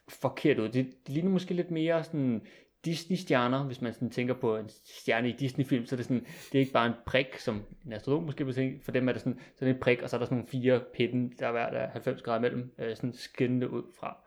[0.07, 0.69] forkert ud.
[0.69, 2.41] Det, det ligner måske lidt mere sådan
[2.85, 6.55] Disney-stjerner, hvis man sådan tænker på en stjerne i Disney-film, så er det sådan, det
[6.55, 9.21] er ikke bare en prik, som en astronom måske vil tænke, for dem er det
[9.21, 11.69] sådan, sådan en prik, og så er der sådan nogle fire pinde, der er hver
[11.69, 14.17] der er 90 grader mellem, øh, sådan skinnende ud fra.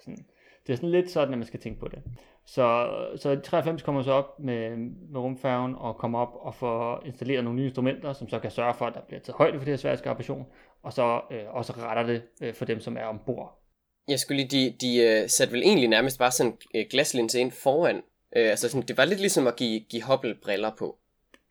[0.00, 0.26] Sådan.
[0.66, 2.02] Det er sådan lidt sådan, at man skal tænke på det.
[2.44, 4.76] Så, så 93 kommer så op med,
[5.10, 8.74] med rumfærgen og kommer op og får installeret nogle nye instrumenter, som så kan sørge
[8.74, 10.46] for, at der bliver taget højde for det her svære operation,
[10.82, 13.65] og så øh, også retter det øh, for dem, som er ombord.
[14.08, 17.40] Jeg skulle lige, de, de uh, satte vel egentlig nærmest bare sådan en uh, glaslinse
[17.40, 17.96] ind foran.
[17.96, 20.98] Uh, altså sådan, det var lidt ligesom at give, give Hubble briller på.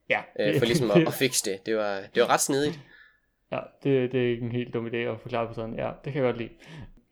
[0.10, 0.20] Ja.
[0.20, 1.66] Uh, for ligesom at, at fikse det.
[1.66, 2.80] Det var, det var ret snedigt.
[3.52, 5.76] Ja, det, det er ikke en helt dum idé at forklare på sådan.
[5.76, 6.50] Ja, det kan jeg godt lide.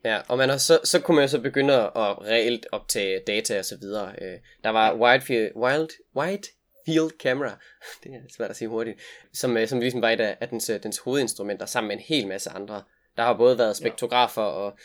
[0.04, 3.64] Ja, og man har så, så kunne man så begynde at reelt optage data og
[3.64, 4.06] så videre.
[4.06, 6.48] Uh, der var wide field, wild, wide
[6.86, 7.58] field camera,
[8.04, 9.00] det er svært at sige hurtigt,
[9.32, 12.50] som, som ligesom var et af, af dens, dens hovedinstrumenter sammen med en hel masse
[12.50, 12.82] andre.
[13.16, 14.78] Der har både været spektrografer og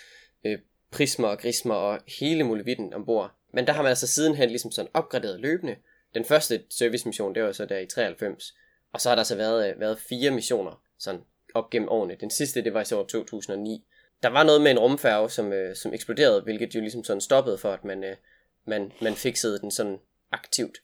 [0.45, 0.59] øh,
[0.91, 3.31] prismer og grismer og hele muligheden ombord.
[3.53, 5.75] Men der har man altså sidenhen ligesom sådan opgraderet løbende.
[6.13, 8.55] Den første servicemission, det var så der i 93.
[8.93, 11.21] Og så har der så været, øh, været fire missioner sådan
[11.53, 12.15] op gennem årene.
[12.19, 13.85] Den sidste, det var i så år 2009.
[14.23, 17.57] Der var noget med en rumfærge, som, øh, som eksploderede, hvilket jo ligesom sådan stoppede
[17.57, 18.15] for, at man, øh,
[18.65, 19.99] man, man fikset den sådan
[20.31, 20.77] aktivt.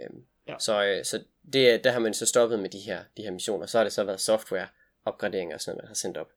[0.00, 0.58] Øhm, ja.
[0.58, 3.66] Så, øh, så det, der har man så stoppet med de her, de her missioner.
[3.66, 4.68] Så har det så været software
[5.04, 6.28] opgraderinger og sådan noget, man har sendt op.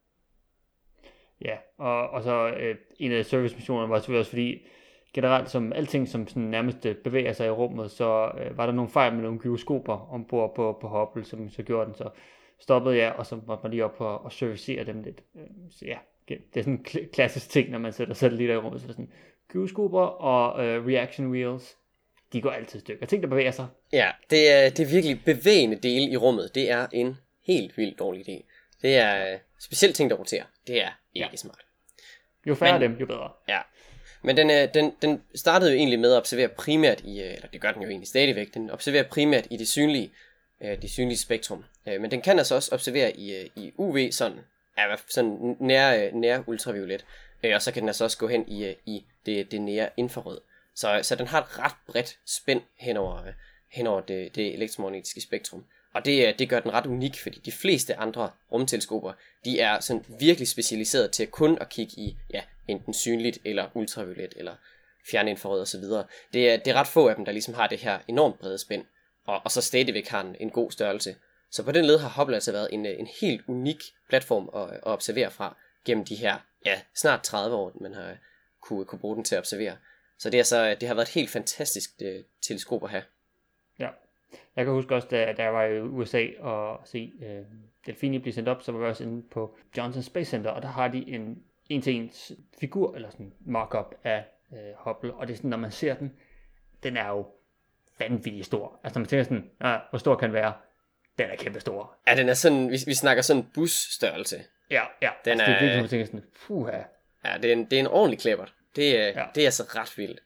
[1.46, 4.68] Ja, og, og så øh, en af servicemissionerne var selvfølgelig også fordi,
[5.14, 8.74] generelt som alting, som sådan nærmest øh, bevæger sig i rummet, så øh, var der
[8.74, 12.10] nogle fejl med nogle gyroskoper ombord på, på Hubble, som så gjorde den, så
[12.60, 15.24] stoppede jeg, og så måtte man lige op og, og servicere dem lidt.
[15.36, 15.98] Øh, så ja,
[16.30, 19.12] det er sådan en klassisk ting, når man sætter satellitter i rummet, så er sådan
[19.48, 21.78] gyroskoper og øh, reaction wheels,
[22.34, 23.06] de går altid stykker.
[23.06, 23.68] Ting, der bevæger sig.
[23.94, 26.52] Ja, det er, det er virkelig bevægende dele i rummet.
[26.56, 28.44] Det er en helt vildt dårlig idé.
[28.82, 30.44] Det er øh, specielt ting, der roterer.
[30.68, 31.38] Det er ikke ja.
[31.38, 31.60] smart.
[32.46, 33.32] Jo færre Men, dem, jo bedre.
[33.48, 33.60] Ja.
[34.22, 37.48] Men den, øh, den, den startede jo egentlig med at observere primært i, øh, eller
[37.48, 40.12] det gør den jo egentlig stadigvæk, den observerer primært i det synlige,
[40.62, 41.66] det synlige spektrum.
[41.86, 44.40] Men den kan altså også observere i, i UV, sådan,
[44.78, 47.06] ja, sådan nær, nær ultraviolet.
[47.54, 50.42] Og så kan den altså også gå hen i, i det, det nære infrarød.
[50.76, 53.22] Så, så den har et ret bredt spænd henover,
[53.72, 55.66] henover det, det elektromagnetiske spektrum.
[55.94, 59.14] Og det, øh, det gør den ret unik, fordi de fleste andre rumteleskoper,
[59.46, 64.34] de er sådan virkelig specialiseret til kun at kigge i, ja, enten synligt eller ultraviolet
[64.36, 64.56] eller
[65.12, 65.84] fjerninfrarød osv.
[66.34, 68.58] Det er, det er ret få af dem, der ligesom har det her enormt brede
[68.58, 68.86] spænd,
[69.28, 71.16] og, og så stadigvæk har en, en god størrelse.
[71.52, 74.76] Så på den led har Hubble altså været en, øh, en helt unik platform at,
[74.76, 78.16] at observere fra gennem de her, ja, snart 30 år, man har øh,
[78.62, 79.78] kunne, kunne bruge den til at observere.
[80.20, 83.04] Så det, er så, det har været et helt fantastisk det, teleskop at have.
[84.56, 87.46] Jeg kan huske også, da, da jeg var i USA og se øh,
[87.86, 90.68] Delfini blive sendt op, så var jeg også inde på Johnson Space Center, og der
[90.68, 95.34] har de en en til ens figur, eller sådan mock-up af øh, Hubble, og det
[95.34, 96.14] er sådan, når man ser den,
[96.84, 97.28] den er jo
[98.00, 98.80] vanvittigt stor.
[98.84, 100.54] Altså når man tænker sådan, ah, hvor stor kan den være?
[101.18, 101.96] Den er kæmpe stor.
[102.08, 104.44] Ja, den er sådan, vi, vi snakker sådan busstørrelse.
[104.72, 105.10] Ja, ja.
[105.26, 106.82] Den altså, er, det er virkelig, man tænker sådan, puha.
[107.26, 108.54] Ja, det er en, det er en ordentlig klæbert.
[108.76, 109.26] Det, ja.
[109.36, 110.24] det er altså ret vildt.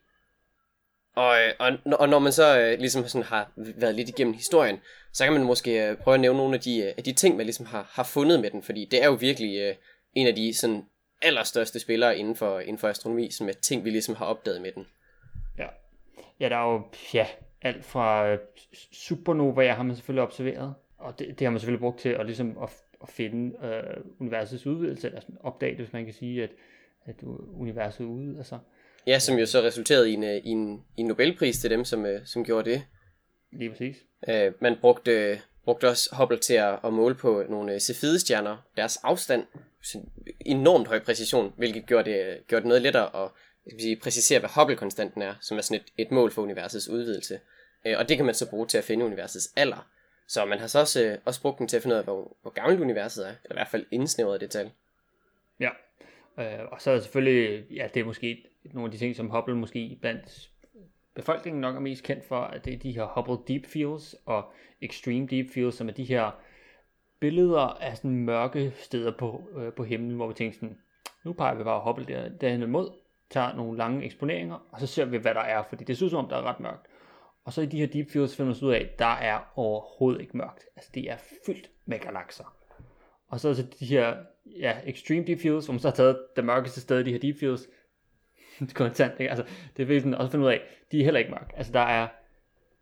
[1.14, 4.80] Og, øh, og, og når man så øh, ligesom sådan har været lidt igennem historien,
[5.12, 7.36] så kan man måske øh, prøve at nævne nogle af de, øh, af de ting,
[7.36, 9.74] man ligesom har, har fundet med den, fordi det er jo virkelig øh,
[10.14, 10.84] en af de sådan
[11.22, 14.72] allerstørste spillere inden for, inden for astronomi, som er ting, vi ligesom har opdaget med
[14.72, 14.86] den.
[15.58, 15.66] Ja,
[16.40, 16.82] ja der er jo
[17.14, 17.26] ja,
[17.62, 18.36] alt fra
[18.92, 22.58] supernovaer har man selvfølgelig observeret, og det, det har man selvfølgelig brugt til at, ligesom
[22.62, 22.70] at,
[23.02, 26.50] at finde øh, universets udvidelse, eller sådan opdage hvis man kan sige, at,
[27.04, 27.14] at
[27.52, 28.58] universet udvider sig.
[28.58, 28.58] Altså,
[29.06, 31.84] Ja, som jo så resulterede i en, øh, i en, i en Nobelpris til dem,
[31.84, 32.84] som, øh, som gjorde det.
[33.52, 33.96] Lige præcis.
[34.28, 39.46] Uh, man brugte, brugte også Hubble til at, at måle på nogle Cepheus-stjerner, deres afstand,
[40.40, 43.30] enormt høj præcision, hvilket gjorde det, gjorde det noget lettere at
[43.66, 47.40] skal sige, præcisere, hvad Hubble-konstanten er, som er sådan et, et mål for universets udvidelse.
[47.86, 49.88] Uh, og det kan man så bruge til at finde universets alder.
[50.28, 52.36] Så man har så også, uh, også brugt den til at finde ud af, hvor,
[52.42, 54.70] hvor gammelt universet er, eller i hvert fald indsnævret det tal.
[55.60, 55.70] Ja,
[56.38, 59.56] uh, og så er selvfølgelig, ja, det er måske nogle af de ting, som Hubble
[59.56, 60.50] måske blandt
[61.14, 64.52] befolkningen nok er mest kendt for, at det er de her Hubble Deep Fields og
[64.80, 66.30] Extreme Deep Fields, som er de her
[67.20, 70.78] billeder af sådan mørke steder på, øh, på himlen, hvor vi tænker sådan,
[71.24, 72.90] nu peger vi bare Hubble der, derhen imod,
[73.30, 76.24] tager nogle lange eksponeringer, og så ser vi, hvad der er, fordi det synes som
[76.24, 76.86] om, der er ret mørkt.
[77.44, 80.36] Og så i de her deep fields finder man ud af, der er overhovedet ikke
[80.36, 80.64] mørkt.
[80.76, 82.56] Altså det er fyldt med galakser.
[83.28, 86.18] Og så er det de her ja, extreme deep fields, hvor man så har taget
[86.36, 87.68] det mørkeste sted i de her deep fields,
[88.74, 89.20] konstant.
[89.20, 89.30] Ikke?
[89.30, 89.44] Altså,
[89.76, 90.60] det er virkelig sådan, også finde ud af,
[90.92, 91.56] de er heller ikke mørke.
[91.56, 92.08] Altså, der er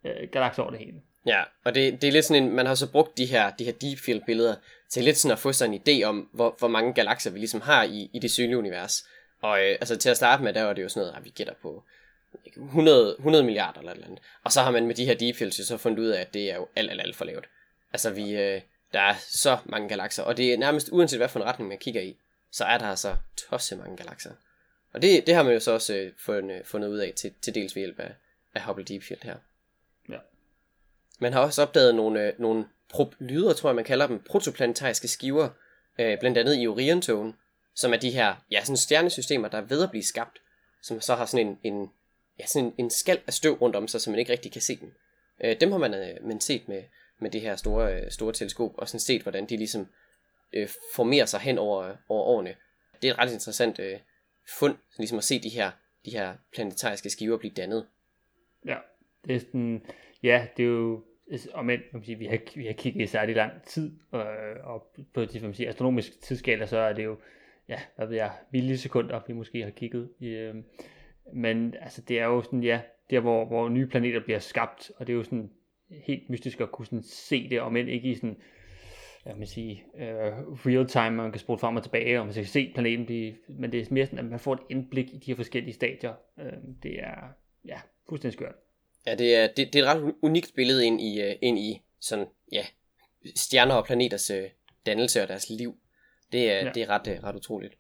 [0.05, 1.01] øh, galakser over det hele.
[1.27, 3.65] Ja, og det, det er lidt sådan en, man har så brugt de her, de
[3.65, 4.55] her deep field billeder
[4.89, 7.61] til lidt sådan at få sig en idé om, hvor, hvor mange galakser vi ligesom
[7.61, 9.05] har i, i det synlige univers.
[9.43, 11.31] Og øh, altså til at starte med, der var det jo sådan noget, at vi
[11.31, 11.85] gætter på
[12.57, 14.23] 100, 100 milliarder eller et eller andet.
[14.45, 16.51] Og så har man med de her deep fields så fundet ud af, at det
[16.51, 17.49] er jo alt, alt, alt for lavt.
[17.93, 18.61] Altså vi, øh,
[18.93, 21.79] der er så mange galakser, og det er nærmest uanset hvad for en retning man
[21.79, 22.17] kigger i,
[22.51, 24.31] så er der altså tosse mange galakser.
[24.93, 27.55] Og det, det har man jo så også øh, fundet, fundet ud af til, til
[27.55, 28.15] dels ved hjælp af,
[28.55, 29.37] af Hubble Deep Field her.
[30.09, 30.19] Ja.
[31.21, 32.65] Man har også opdaget nogle, øh, nogle
[33.19, 35.49] lyder, tror jeg man kalder dem, protoplanetariske skiver,
[35.99, 37.35] øh, blandt andet i Orion-togen,
[37.75, 40.39] som er de her ja, sådan stjernesystemer, der er ved at blive skabt,
[40.83, 41.91] som så har sådan en, en,
[42.39, 44.63] ja, sådan en, en skal af støv rundt om sig, så man ikke rigtig kan
[44.63, 44.93] se dem.
[45.45, 46.83] Øh, dem har man, øh, man set med,
[47.19, 49.87] med det her store, øh, store teleskop, og sådan set, hvordan de ligesom
[50.53, 52.55] øh, formerer sig hen over, over årene.
[53.03, 53.99] Det er et ret interessant øh,
[54.59, 55.71] fund, ligesom at se de her,
[56.05, 57.87] de her planetariske skiver blive dannet.
[58.67, 58.77] Ja,
[59.27, 59.87] det er sådan,
[60.23, 63.07] ja, det er jo, altså, og men, man sige, vi, har, vi har kigget i
[63.07, 64.27] særlig lang tid, og,
[64.65, 67.17] og på de man siger, astronomiske tidsskaler, så er det jo,
[67.69, 70.11] ja, hvad ved jeg, millisekunder, vi måske har kigget.
[70.21, 70.55] Øh,
[71.35, 75.07] men altså, det er jo sådan, ja, der hvor, hvor nye planeter bliver skabt, og
[75.07, 75.51] det er jo sådan
[75.91, 78.37] helt mystisk at kunne sådan se det, og men ikke i sådan,
[79.27, 80.01] jeg vil sige, uh,
[80.67, 83.73] real time, man kan spole frem og tilbage, og man kan se planeten blive, men
[83.73, 86.15] det er mere sådan, at man får et indblik i de her forskellige stadier.
[86.37, 86.45] Uh,
[86.83, 87.17] det er,
[87.65, 88.55] ja, fuldstændig skørt.
[89.07, 91.83] Ja, det er, det, det er et ret unikt billede ind i, uh, ind i
[92.01, 92.65] sådan, ja,
[93.37, 94.37] stjerner og planeters uh,
[94.87, 95.77] dannelse og deres liv.
[96.33, 96.71] Det er, ja.
[96.75, 97.79] det er ret, uh, ret utroligt.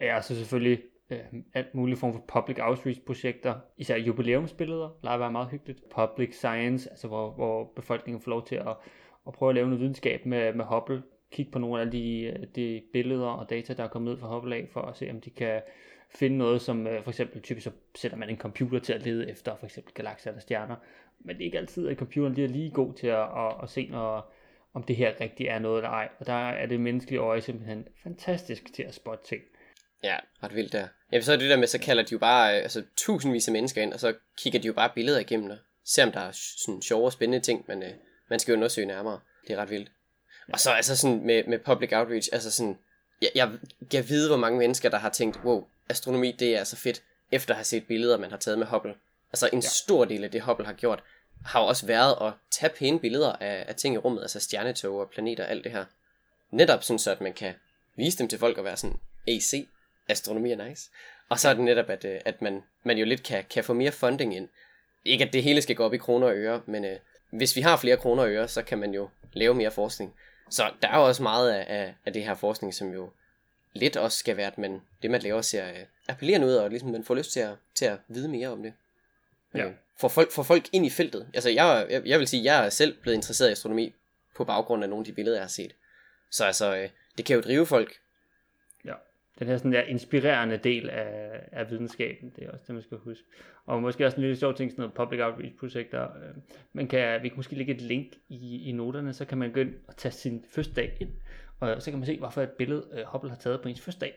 [0.00, 5.20] Ja, så selvfølgelig uh, alt muligt form for public outreach projekter, især jubilæumsbilleder, plejer at
[5.20, 5.80] være meget hyggeligt.
[5.90, 8.76] Public science, altså hvor, hvor befolkningen får lov til at
[9.24, 11.02] og prøve at lave noget videnskab med, med Hubble.
[11.30, 14.56] Kigge på nogle af de, de billeder og data, der er kommet ud fra Hubble
[14.56, 15.62] af, for at se, om de kan
[16.14, 19.30] finde noget, som øh, for eksempel typisk så sætter man en computer til at lede
[19.30, 20.76] efter for eksempel galakser eller stjerner.
[21.20, 23.70] Men det er ikke altid, at computeren lige er lige god til at, at, at
[23.70, 24.32] se, når,
[24.74, 26.08] om det her rigtigt er noget eller ej.
[26.18, 29.42] Og der er det menneskelige øje simpelthen fantastisk til at spotte ting.
[30.04, 30.88] Ja, ret vildt der.
[31.12, 33.52] Ja, så er det der med, så kalder de jo bare øh, altså, tusindvis af
[33.52, 36.30] mennesker ind, og så kigger de jo bare billeder igennem og ser, om der er
[36.64, 37.90] sådan sjove og spændende ting, men øh,
[38.28, 39.20] man skal jo undersøge nærmere.
[39.48, 39.90] Det er ret vildt.
[40.52, 42.78] Og så altså sådan med, med public outreach, altså sådan,
[43.22, 43.50] jeg, jeg
[43.90, 47.54] kan vide, hvor mange mennesker, der har tænkt, wow, astronomi, det er så fedt, efter
[47.54, 48.94] at have set billeder, man har taget med Hubble.
[49.32, 49.68] Altså en ja.
[49.68, 51.02] stor del af det, Hubble har gjort,
[51.44, 55.00] har jo også været at tage pæne billeder af, af ting i rummet, altså stjernetog
[55.00, 55.84] og planeter og alt det her.
[56.50, 57.54] Netop sådan så, at man kan
[57.96, 59.68] vise dem til folk og være sådan, AC,
[60.08, 60.90] astronomi er nice.
[61.28, 63.72] Og så er det netop, at, øh, at man, man jo lidt kan, kan få
[63.72, 64.48] mere funding ind.
[65.04, 66.98] Ikke at det hele skal gå op i kroner og øre, men øh,
[67.36, 70.14] hvis vi har flere kroner og øre, så kan man jo lave mere forskning.
[70.50, 73.10] Så der er jo også meget af, af, af det her forskning, som jo
[73.72, 76.90] lidt også skal være, at man, det man laver ser uh, appellerende ud, og ligesom
[76.90, 78.72] man får lyst til at, til at vide mere om det.
[79.54, 79.66] Ja.
[79.66, 81.26] Uh, for, folk, for folk ind i feltet.
[81.34, 83.94] Altså jeg, jeg, jeg vil sige, jeg er selv blevet interesseret i astronomi
[84.36, 85.72] på baggrund af nogle af de billeder, jeg har set.
[86.30, 87.96] Så altså, uh, det kan jo drive folk
[89.38, 92.98] den her sådan der inspirerende del af, af videnskaben, det er også det, man skal
[92.98, 93.24] huske.
[93.66, 96.02] Og måske også en lille sjov ting, sådan noget public outreach projekter.
[96.02, 96.34] Øh,
[96.72, 99.60] man kan, vi kan måske lægge et link i, i noterne, så kan man gå
[99.60, 101.10] ind og tage sin fødselsdag ind,
[101.60, 104.14] og så kan man se, hvorfor et billede uh, Hubble har taget på ens fødselsdag.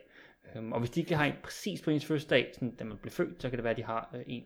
[0.55, 2.97] Um, øhm, og hvis de ikke har en præcis på ens fødselsdag, sådan, da man
[2.97, 4.43] blev født, så kan det være, at de har øh, en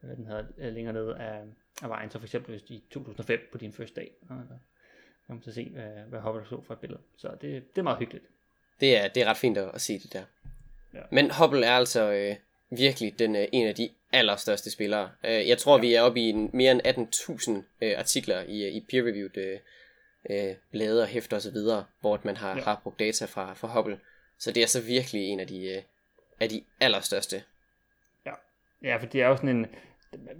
[0.00, 1.42] hvad den hedder, længere nede af,
[1.82, 2.10] af vejen.
[2.10, 4.34] Så for eksempel hvis de i 2005 på din første dag, så
[5.26, 7.00] kan man så se, uh, hvad Hubble så for et billede.
[7.16, 7.42] Så det,
[7.74, 8.24] det er meget hyggeligt.
[8.80, 10.22] Det er, det er ret fint at, at se det der.
[10.94, 11.00] Ja.
[11.10, 12.36] Men Hubble er altså øh,
[12.70, 15.10] virkelig den, øh, en af de allerstørste spillere.
[15.24, 15.80] Øh, jeg tror, ja.
[15.80, 19.58] vi er oppe i en, mere end 18.000 øh, artikler i, i peer-reviewed øh,
[20.30, 21.56] øh, blade og hæfter osv.,
[22.00, 22.62] hvor man har, ja.
[22.62, 24.00] har brugt data fra, fra Hubble.
[24.38, 25.82] Så det er så virkelig en af de, øh,
[26.40, 27.42] af de allerstørste.
[28.26, 28.32] Ja.
[28.82, 29.66] ja, for det er jo sådan en,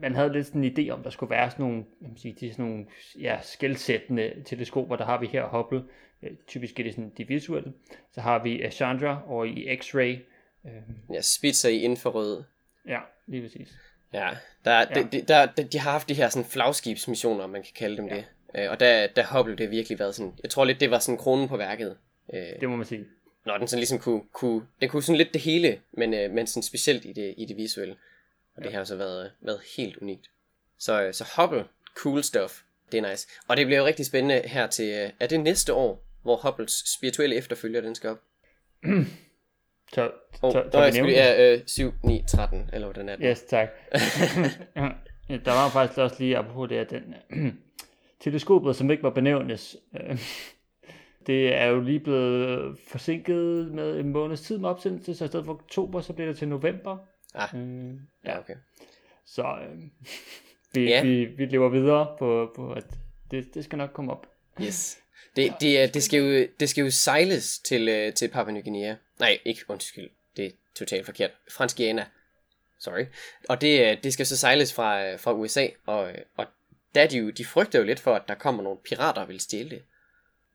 [0.01, 2.53] man havde lidt sådan en idé om, der skulle være sådan nogle, jeg sige, de
[2.53, 2.87] sådan nogle
[3.21, 5.85] ja, skældsættende teleskoper, der har vi her Hubble,
[6.23, 7.73] Øh, typisk er det sådan de visuelle.
[8.15, 10.19] Så har vi Chandra og i X-ray.
[10.67, 12.43] Øh, ja, spidser i infrarød.
[12.89, 13.69] Ja, lige præcis.
[14.13, 14.31] Ja,
[14.65, 14.85] der, ja.
[14.85, 18.09] De, de, der, de, de har haft de her sådan flagskibsmissioner, man kan kalde dem
[18.09, 18.17] ja.
[18.17, 18.25] det.
[18.55, 21.19] Øh, og der, der Hubble det virkelig været sådan, jeg tror lidt, det var sådan
[21.19, 21.97] kronen på værket.
[22.35, 23.05] Øh, det må man sige.
[23.47, 26.47] Når den sådan ligesom kunne, kunne, den kunne sådan lidt det hele, men, øh, men
[26.47, 27.97] sådan specielt i det, i det visuelle.
[28.57, 28.69] Og ja.
[28.69, 30.31] det har så været, været helt unikt.
[30.79, 31.65] Så, øh, så Hubble,
[31.97, 32.63] cool stuff.
[32.93, 33.29] Det er nice.
[33.49, 36.73] Og det bliver jo rigtig spændende her til, øh, er det næste år, hvor Hubbles
[36.97, 38.19] spirituelle efterfølger, den skal op?
[39.93, 40.11] så,
[40.43, 43.27] oh, så, så, så vi er øh, 7, 9, 13, eller hvordan er det?
[43.31, 43.69] Yes, tak.
[45.47, 47.15] der var faktisk også lige apropos det, at den
[48.21, 50.19] teleskopet, som ikke var benævnes, øh,
[51.27, 55.47] det er jo lige blevet forsinket med en måneds tid med opsendelse, så i stedet
[55.47, 56.99] for oktober, så bliver det til november.
[57.35, 58.55] Ah, øh, ja, okay.
[59.27, 59.79] Så øh,
[60.75, 61.03] vi, ja.
[61.03, 62.87] vi, vi lever videre på, på at
[63.31, 64.27] det, det skal nok komme op.
[64.63, 64.99] Yes.
[65.37, 68.95] Det, det, det, skal jo, det skal jo sejles til, øh, til Papua Ny Guinea.
[69.19, 70.11] Nej, ikke undskyld.
[70.37, 71.31] Det er totalt forkert.
[71.57, 72.07] Fransk Guyana.
[72.81, 73.05] sorry.
[73.49, 76.47] Og det, øh, det skal så sejles fra, øh, fra USA, og, og
[76.95, 79.41] der de, jo, de frygter jo lidt for, at der kommer nogle pirater og vil
[79.41, 79.83] stjæle det.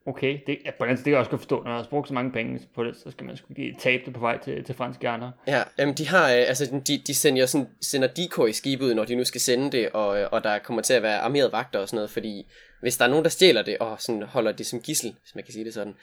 [0.06, 2.08] Okay, det, ja, på den det kan jeg også godt forstå, når man har brugt
[2.08, 4.76] så mange penge på det, så skal man sgu tabe det på vej til, til
[4.76, 5.32] franske gerne.
[5.48, 9.16] Ja, jamen de har, altså de, de sender, sådan, sender decoy skib ud, når de
[9.16, 11.98] nu skal sende det, og, og der kommer til at være armeret vagter og sådan
[11.98, 12.48] noget, fordi
[12.82, 15.44] hvis der er nogen, der stjæler det, og sådan holder det som gissel, hvis man
[15.44, 15.96] kan sige det sådan,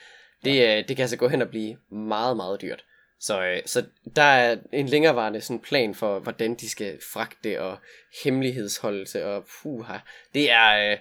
[0.43, 0.83] det, ja.
[0.87, 2.85] det kan altså gå hen og blive meget, meget dyrt.
[3.19, 7.77] Så, øh, så der er en længerevarende sådan plan for, hvordan de skal fragte og
[8.23, 9.97] hemmelighedsholdelse og puha.
[10.33, 10.97] Det er, øh,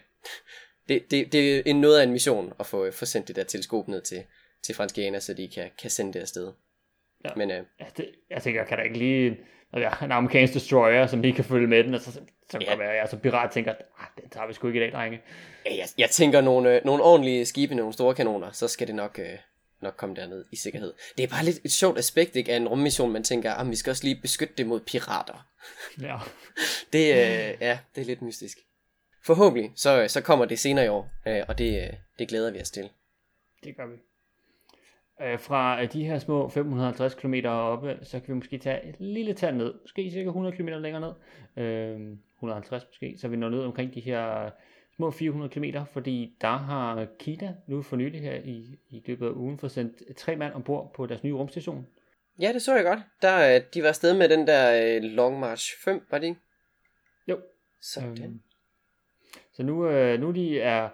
[0.89, 3.45] det, det, det er en noget af en mission at få, få sendt det der
[3.45, 4.25] teleskop ned til,
[4.63, 6.53] til franskerne, så de kan, kan sende det afsted.
[7.25, 7.31] Ja.
[7.37, 9.39] Men, øh, ja, det, jeg tænker, kan der ikke lige
[9.73, 12.71] altså, en amerikansk destroyer, som lige kan følge med den, og så, så kan ja.
[12.71, 15.21] det være, som pirat tænker, ah, den tager vi sgu ikke i dag, drenge.
[15.67, 18.95] Ja, jeg, jeg tænker, nogle, øh, nogle ordentlige skibe, nogle store kanoner, så skal det
[18.95, 19.39] nok, øh,
[19.81, 20.95] nok komme derned i sikkerhed.
[21.17, 23.71] Det er bare lidt et sjovt aspekt ikke, af en rummission, man tænker, at ah,
[23.71, 25.45] vi skal også lige beskytte det mod pirater.
[26.03, 26.17] Ja.
[26.93, 28.59] det, øh, ja, det er lidt mystisk.
[29.25, 32.61] Forhåbentlig, så, så kommer det senere i år, øh, og det, øh, det glæder vi
[32.61, 32.91] os til.
[33.65, 33.97] Det gør vi.
[35.23, 39.35] Øh, fra de her små 550 km oppe, så kan vi måske tage et lille
[39.35, 41.15] tag ned, måske cirka 100 km længere
[41.57, 44.51] ned, 150 måske, så vi når ned omkring de her
[44.97, 49.31] små 400 km, fordi der har Kina nu for nylig her i, i løbet af
[49.31, 51.87] ugen forsendt tre mand ombord på deres nye rumstation.
[52.41, 53.01] Ja, det så jeg godt.
[53.23, 56.41] Der, de var afsted med den der Long March 5, var det ikke?
[57.29, 57.41] Jo.
[57.83, 58.25] Sådan.
[58.25, 58.41] Øhm,
[59.53, 60.89] så nu, øh, nu de er,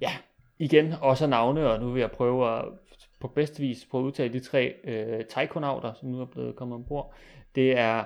[0.00, 0.10] ja,
[0.58, 2.64] igen også navne, og nu vil jeg prøve at
[3.20, 6.74] på bedste vis på at udtale de tre øh, taikonauter, som nu er blevet kommet
[6.74, 7.14] ombord.
[7.54, 8.04] Det er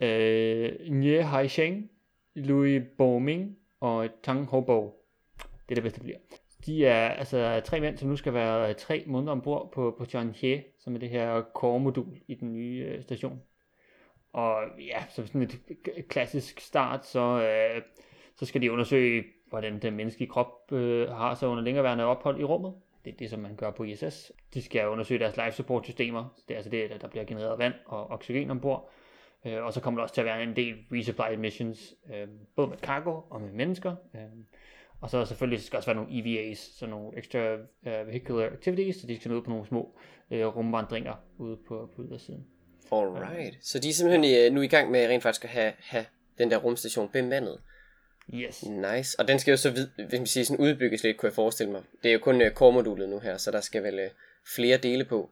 [0.00, 1.90] øh, Nye Haisheng,
[2.34, 5.04] Louis Boming og Tang Hobo.
[5.38, 6.18] Det er det bedste, bliver.
[6.66, 10.04] De er altså tre mænd, som nu skal være øh, tre måneder ombord på, på
[10.04, 13.42] Tianhe, som er det her core-modul i den nye øh, station.
[14.32, 17.82] Og ja, så sådan et klassisk start, så, øh,
[18.36, 22.44] så skal de undersøge hvordan den menneskelige krop øh, har sig under længereværende ophold i
[22.44, 22.74] rummet.
[23.04, 24.32] Det er det, som man gør på ISS.
[24.54, 26.42] De skal undersøge deres life support systemer.
[26.48, 28.90] Det er altså det, der bliver genereret vand og oxygen ombord.
[29.46, 32.68] Øh, og så kommer der også til at være en del resupply missions, øh, både
[32.68, 33.96] med cargo og med mennesker.
[34.14, 34.20] Øh,
[35.02, 38.96] og så selvfølgelig skal der også være nogle EVAs, så nogle extra uh, vehicular activities,
[38.96, 39.98] så de skal ud på nogle små
[40.30, 42.46] uh, rumvandringer ude på, på ydersiden.
[42.92, 46.04] Alright, så de er simpelthen øh, nu i gang med rent faktisk at have, have
[46.38, 47.58] den der rumstation bemandet.
[48.34, 48.64] Yes.
[48.66, 49.20] Nice.
[49.20, 51.72] Og den skal jo så vid, hvis man siger, sådan udbygges lidt, kunne jeg forestille
[51.72, 51.82] mig.
[52.02, 54.10] Det er jo kun core-modulet nu her, så der skal vel uh,
[54.56, 55.30] flere dele på.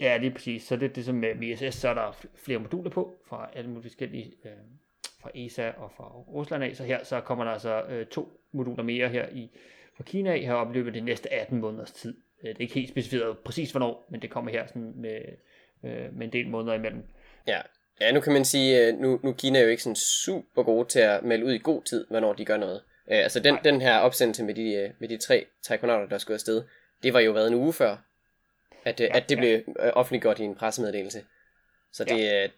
[0.00, 0.62] Ja, lige præcis.
[0.62, 3.70] Så det er det som med ISS, så er der flere moduler på fra alle
[3.70, 4.50] mulige forskellige, uh,
[5.22, 6.76] fra ESA og fra Rusland af.
[6.76, 9.50] Så her så kommer der altså uh, to moduler mere her i
[9.96, 12.16] fra Kina her op i løbet af de næste 18 måneders tid.
[12.42, 15.20] Det er ikke helt specificeret præcis hvornår, men det kommer her sådan med,
[15.82, 17.02] uh, med en del måneder imellem.
[17.46, 17.60] Ja,
[18.00, 20.88] Ja, nu kan man sige, øh, nu, nu Kina er jo ikke sådan super gode
[20.88, 22.82] til at melde ud i god tid, hvornår de gør noget.
[23.06, 26.34] Uh, altså den, den her opsendelse med de, øh, med de tre taikonauter, der skulle
[26.34, 26.62] afsted,
[27.02, 27.96] det var jo været en uge før,
[28.84, 29.40] at, ja, at det ja.
[29.40, 31.24] blev offentliggjort i en pressemeddelelse.
[31.92, 32.48] Så det, ja.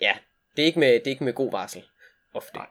[0.00, 0.12] ja,
[0.56, 1.82] det er ikke med, det er ikke med god varsel,
[2.34, 2.56] ofte.
[2.56, 2.66] Nej.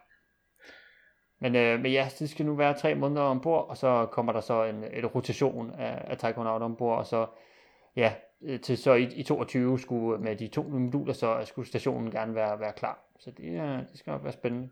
[1.40, 4.42] Men, øh, men ja, det skal nu være tre måneder ombord, og så kommer der
[4.42, 7.28] så en, en rotation af, af taikonauter ombord, og så
[7.96, 12.12] ja, Øh, til så i, i 22 skulle med de to moduler, så skulle stationen
[12.12, 13.06] gerne være, være klar.
[13.20, 14.70] Så det, er, det skal nok være spændende.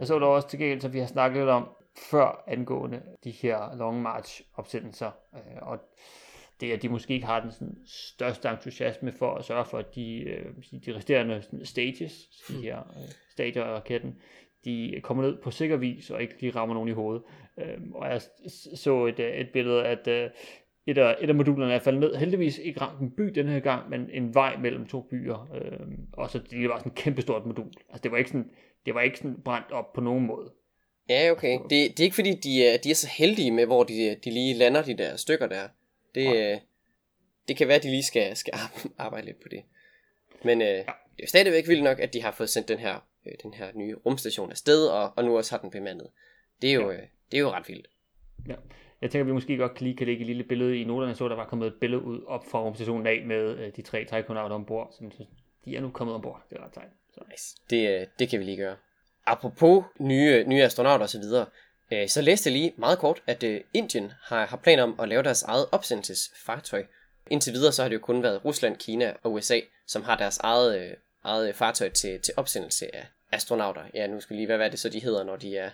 [0.00, 1.68] Jeg så der også til gengæld, som vi har snakket lidt om
[2.10, 5.78] før angående de her long march opsendelser, øh, og
[6.60, 9.94] det at de måske ikke har den sådan, største entusiasme for at sørge for, at
[9.94, 10.54] de, øh,
[10.86, 12.12] de resterende sådan, stages,
[12.48, 14.20] de her øh, stadier af raketten,
[14.64, 17.22] de kommer ned på sikker vis, og ikke de rammer nogen i hovedet.
[17.58, 18.20] Øh, og jeg
[18.74, 20.30] så et, øh, et billede, at øh,
[20.86, 22.14] et af, et af modulerne er faldet ned.
[22.14, 25.50] Heldigvis ikke ramt en by den her gang, men en vej mellem to byer.
[25.54, 27.72] Øh, og så det var sådan et kæmpestort modul.
[27.88, 28.50] Altså det var ikke sådan,
[28.86, 30.52] det var ikke sådan brændt op på nogen måde.
[31.08, 31.58] Ja, okay.
[31.62, 34.30] Det, det er ikke fordi, de er, de er så heldige med, hvor de, de
[34.30, 35.68] lige lander de der stykker der.
[36.14, 36.58] Det, ja.
[37.48, 38.54] det kan være, at de lige skal, skal
[38.98, 39.62] arbejde lidt på det.
[40.44, 40.82] Men øh, ja.
[41.16, 43.70] det er stadigvæk vildt nok, at de har fået sendt den her, øh, den her
[43.74, 46.08] nye rumstation afsted, og, og nu også har den bemandet.
[46.62, 46.96] Det er jo, ja.
[46.96, 47.86] øh, det er jo ret vildt.
[48.48, 48.54] Ja.
[49.02, 51.28] Jeg tænker, at vi måske godt lige kan lægge et lille billede i noterne, så
[51.28, 54.54] der var kommet et billede ud op fra organisationen af med øh, de tre taikonauter
[54.54, 54.92] ombord.
[54.92, 55.24] Så, så
[55.64, 56.42] de er nu kommet ombord.
[56.50, 56.88] Det er ret tegn.
[57.14, 57.20] Så.
[57.30, 57.56] Nice.
[57.70, 58.76] Det, øh, det kan vi lige gøre.
[59.26, 61.44] Apropos nye, nye astronauter osv., så,
[61.92, 65.08] øh, så læste jeg lige meget kort, at øh, Indien har, har planer om at
[65.08, 66.84] lave deres eget opsendelsesfartøj.
[67.30, 70.38] Indtil videre så har det jo kun været Rusland, Kina og USA, som har deres
[70.38, 70.90] eget, øh,
[71.24, 73.82] eget øh, fartøj til, til opsendelse af astronauter.
[73.94, 75.70] Ja, nu skal lige hvad, hvad det så de hedder, når de er,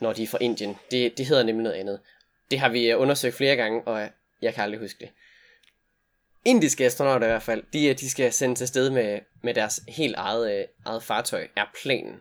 [0.00, 0.76] når de er fra Indien.
[0.90, 2.00] Det, det hedder nemlig noget andet.
[2.50, 4.08] Det har vi øh, undersøgt flere gange, og øh,
[4.42, 5.08] jeg kan aldrig huske det.
[6.44, 10.14] indiske astronauter i hvert fald, de, øh, de skal sendes afsted med, med deres helt
[10.16, 12.14] eget, eget fartøj, er planen.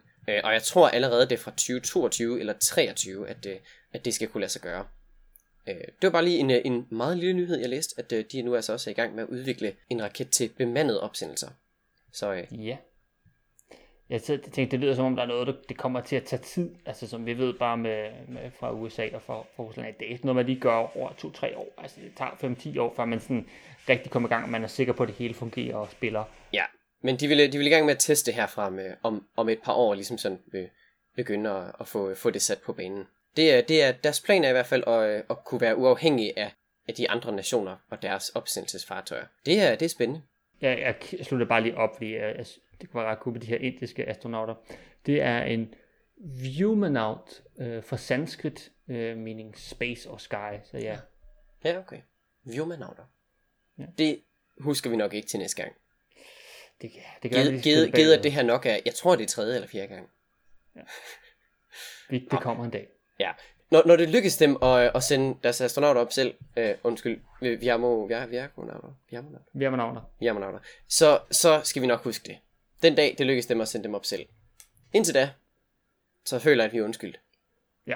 [0.43, 3.47] Og jeg tror allerede, det er fra 2022 eller 2023, at,
[3.93, 4.87] at det skal kunne lade sig gøre.
[5.65, 8.73] Det var bare lige en, en meget lille nyhed, jeg læste, at de nu altså
[8.73, 11.49] også er i gang med at udvikle en raket til bemandede opsendelser.
[12.13, 12.43] Så ja.
[12.51, 12.77] Ja.
[14.09, 16.41] Jeg tænkte, det lyder som om, der er noget, der, det kommer til at tage
[16.41, 16.75] tid.
[16.85, 20.07] Altså som vi ved bare med, med fra USA og fra, fra Rusland, at det
[20.07, 21.73] er ikke noget, man lige gør over to-tre år.
[21.77, 23.47] Altså det tager 5-10 år, før man sådan
[23.89, 26.23] rigtig kommer i gang, og man er sikker på, at det hele fungerer og spiller.
[26.53, 26.63] ja,
[27.01, 29.59] men de vil, de vil i gang med at teste herfra med, om, om et
[29.63, 30.69] par år, ligesom sådan vil
[31.15, 33.07] begynde at, at få, få det sat på banen.
[33.35, 35.77] Det er, det er deres plan er i hvert fald at, øh, at kunne være
[35.77, 36.51] uafhængig af,
[36.87, 39.25] af de andre nationer og deres opsendelsesfartøjer.
[39.45, 40.21] Det er, det er spændende.
[40.61, 42.45] Jeg, jeg slutter bare lige op, fordi jeg, jeg,
[42.81, 44.55] det kunne være ret cool med de her indiske astronauter.
[45.05, 45.73] Det er en
[46.17, 50.53] Viewmanaut øh, for sanskrit, øh, meaning space og sky.
[50.63, 50.97] Så ja,
[51.65, 52.01] Ja, okay.
[52.43, 53.03] Viomanauter.
[53.77, 53.83] Ja.
[53.83, 53.87] Ja.
[53.97, 54.21] Det
[54.59, 55.75] husker vi nok ikke til næste gang.
[56.81, 56.91] det,
[57.23, 59.55] det kan Givet, givet, givet at det her nok er, jeg tror det er tredje
[59.55, 60.09] eller fjerde gang.
[62.09, 62.87] det, det kommer en dag.
[63.19, 63.31] Ja.
[63.71, 67.21] Når, når det lykkes dem at, at sende deres astronauter op selv, øh, undskyld,
[67.59, 69.17] vi, har må, vi har, vi har, vi
[69.53, 70.01] Viewmanauter.
[70.19, 72.37] Viamanauter, så, så skal vi nok huske det.
[72.83, 74.25] Den dag, det lykkes dem at sende dem op selv.
[74.93, 75.29] Indtil da,
[76.25, 77.19] så føler jeg, at vi er undskyldt.
[77.87, 77.95] Ja.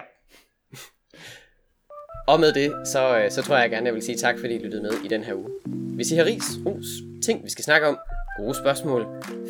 [2.27, 4.57] Og med det, så, øh, så tror jeg gerne, jeg vil sige tak, fordi I
[4.57, 5.49] lyttede med i den her uge.
[5.65, 6.85] Hvis I har ris, ros,
[7.23, 7.97] ting, vi skal snakke om,
[8.39, 9.07] gode spørgsmål,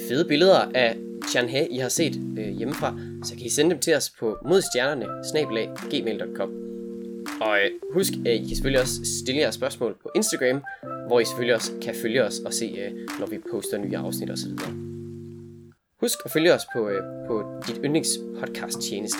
[0.09, 0.97] fede billeder af
[1.29, 5.05] Chanhe, I har set øh, hjemmefra, så kan I sende dem til os på modstjernerne,
[5.89, 6.49] gmail.com.
[7.41, 10.63] Og øh, husk, at I kan selvfølgelig også stille jeres spørgsmål på Instagram,
[11.07, 14.31] hvor I selvfølgelig også kan følge os og se, øh, når vi poster nye afsnit
[14.31, 14.51] osv.
[16.01, 19.19] Husk at følge os på, øh, på dit yndlingspodcast tjeneste.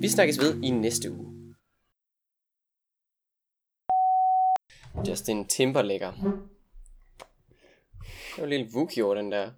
[0.00, 1.32] Vi snakkes ved i næste uge.
[5.08, 6.12] Justin Timberlægger.
[6.12, 6.22] Det
[8.38, 9.50] var en lille vuki over den der,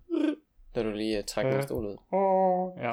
[0.75, 1.53] da du lige uh, trak Ja.
[1.55, 1.97] min stol ud.
[2.83, 2.93] Ja.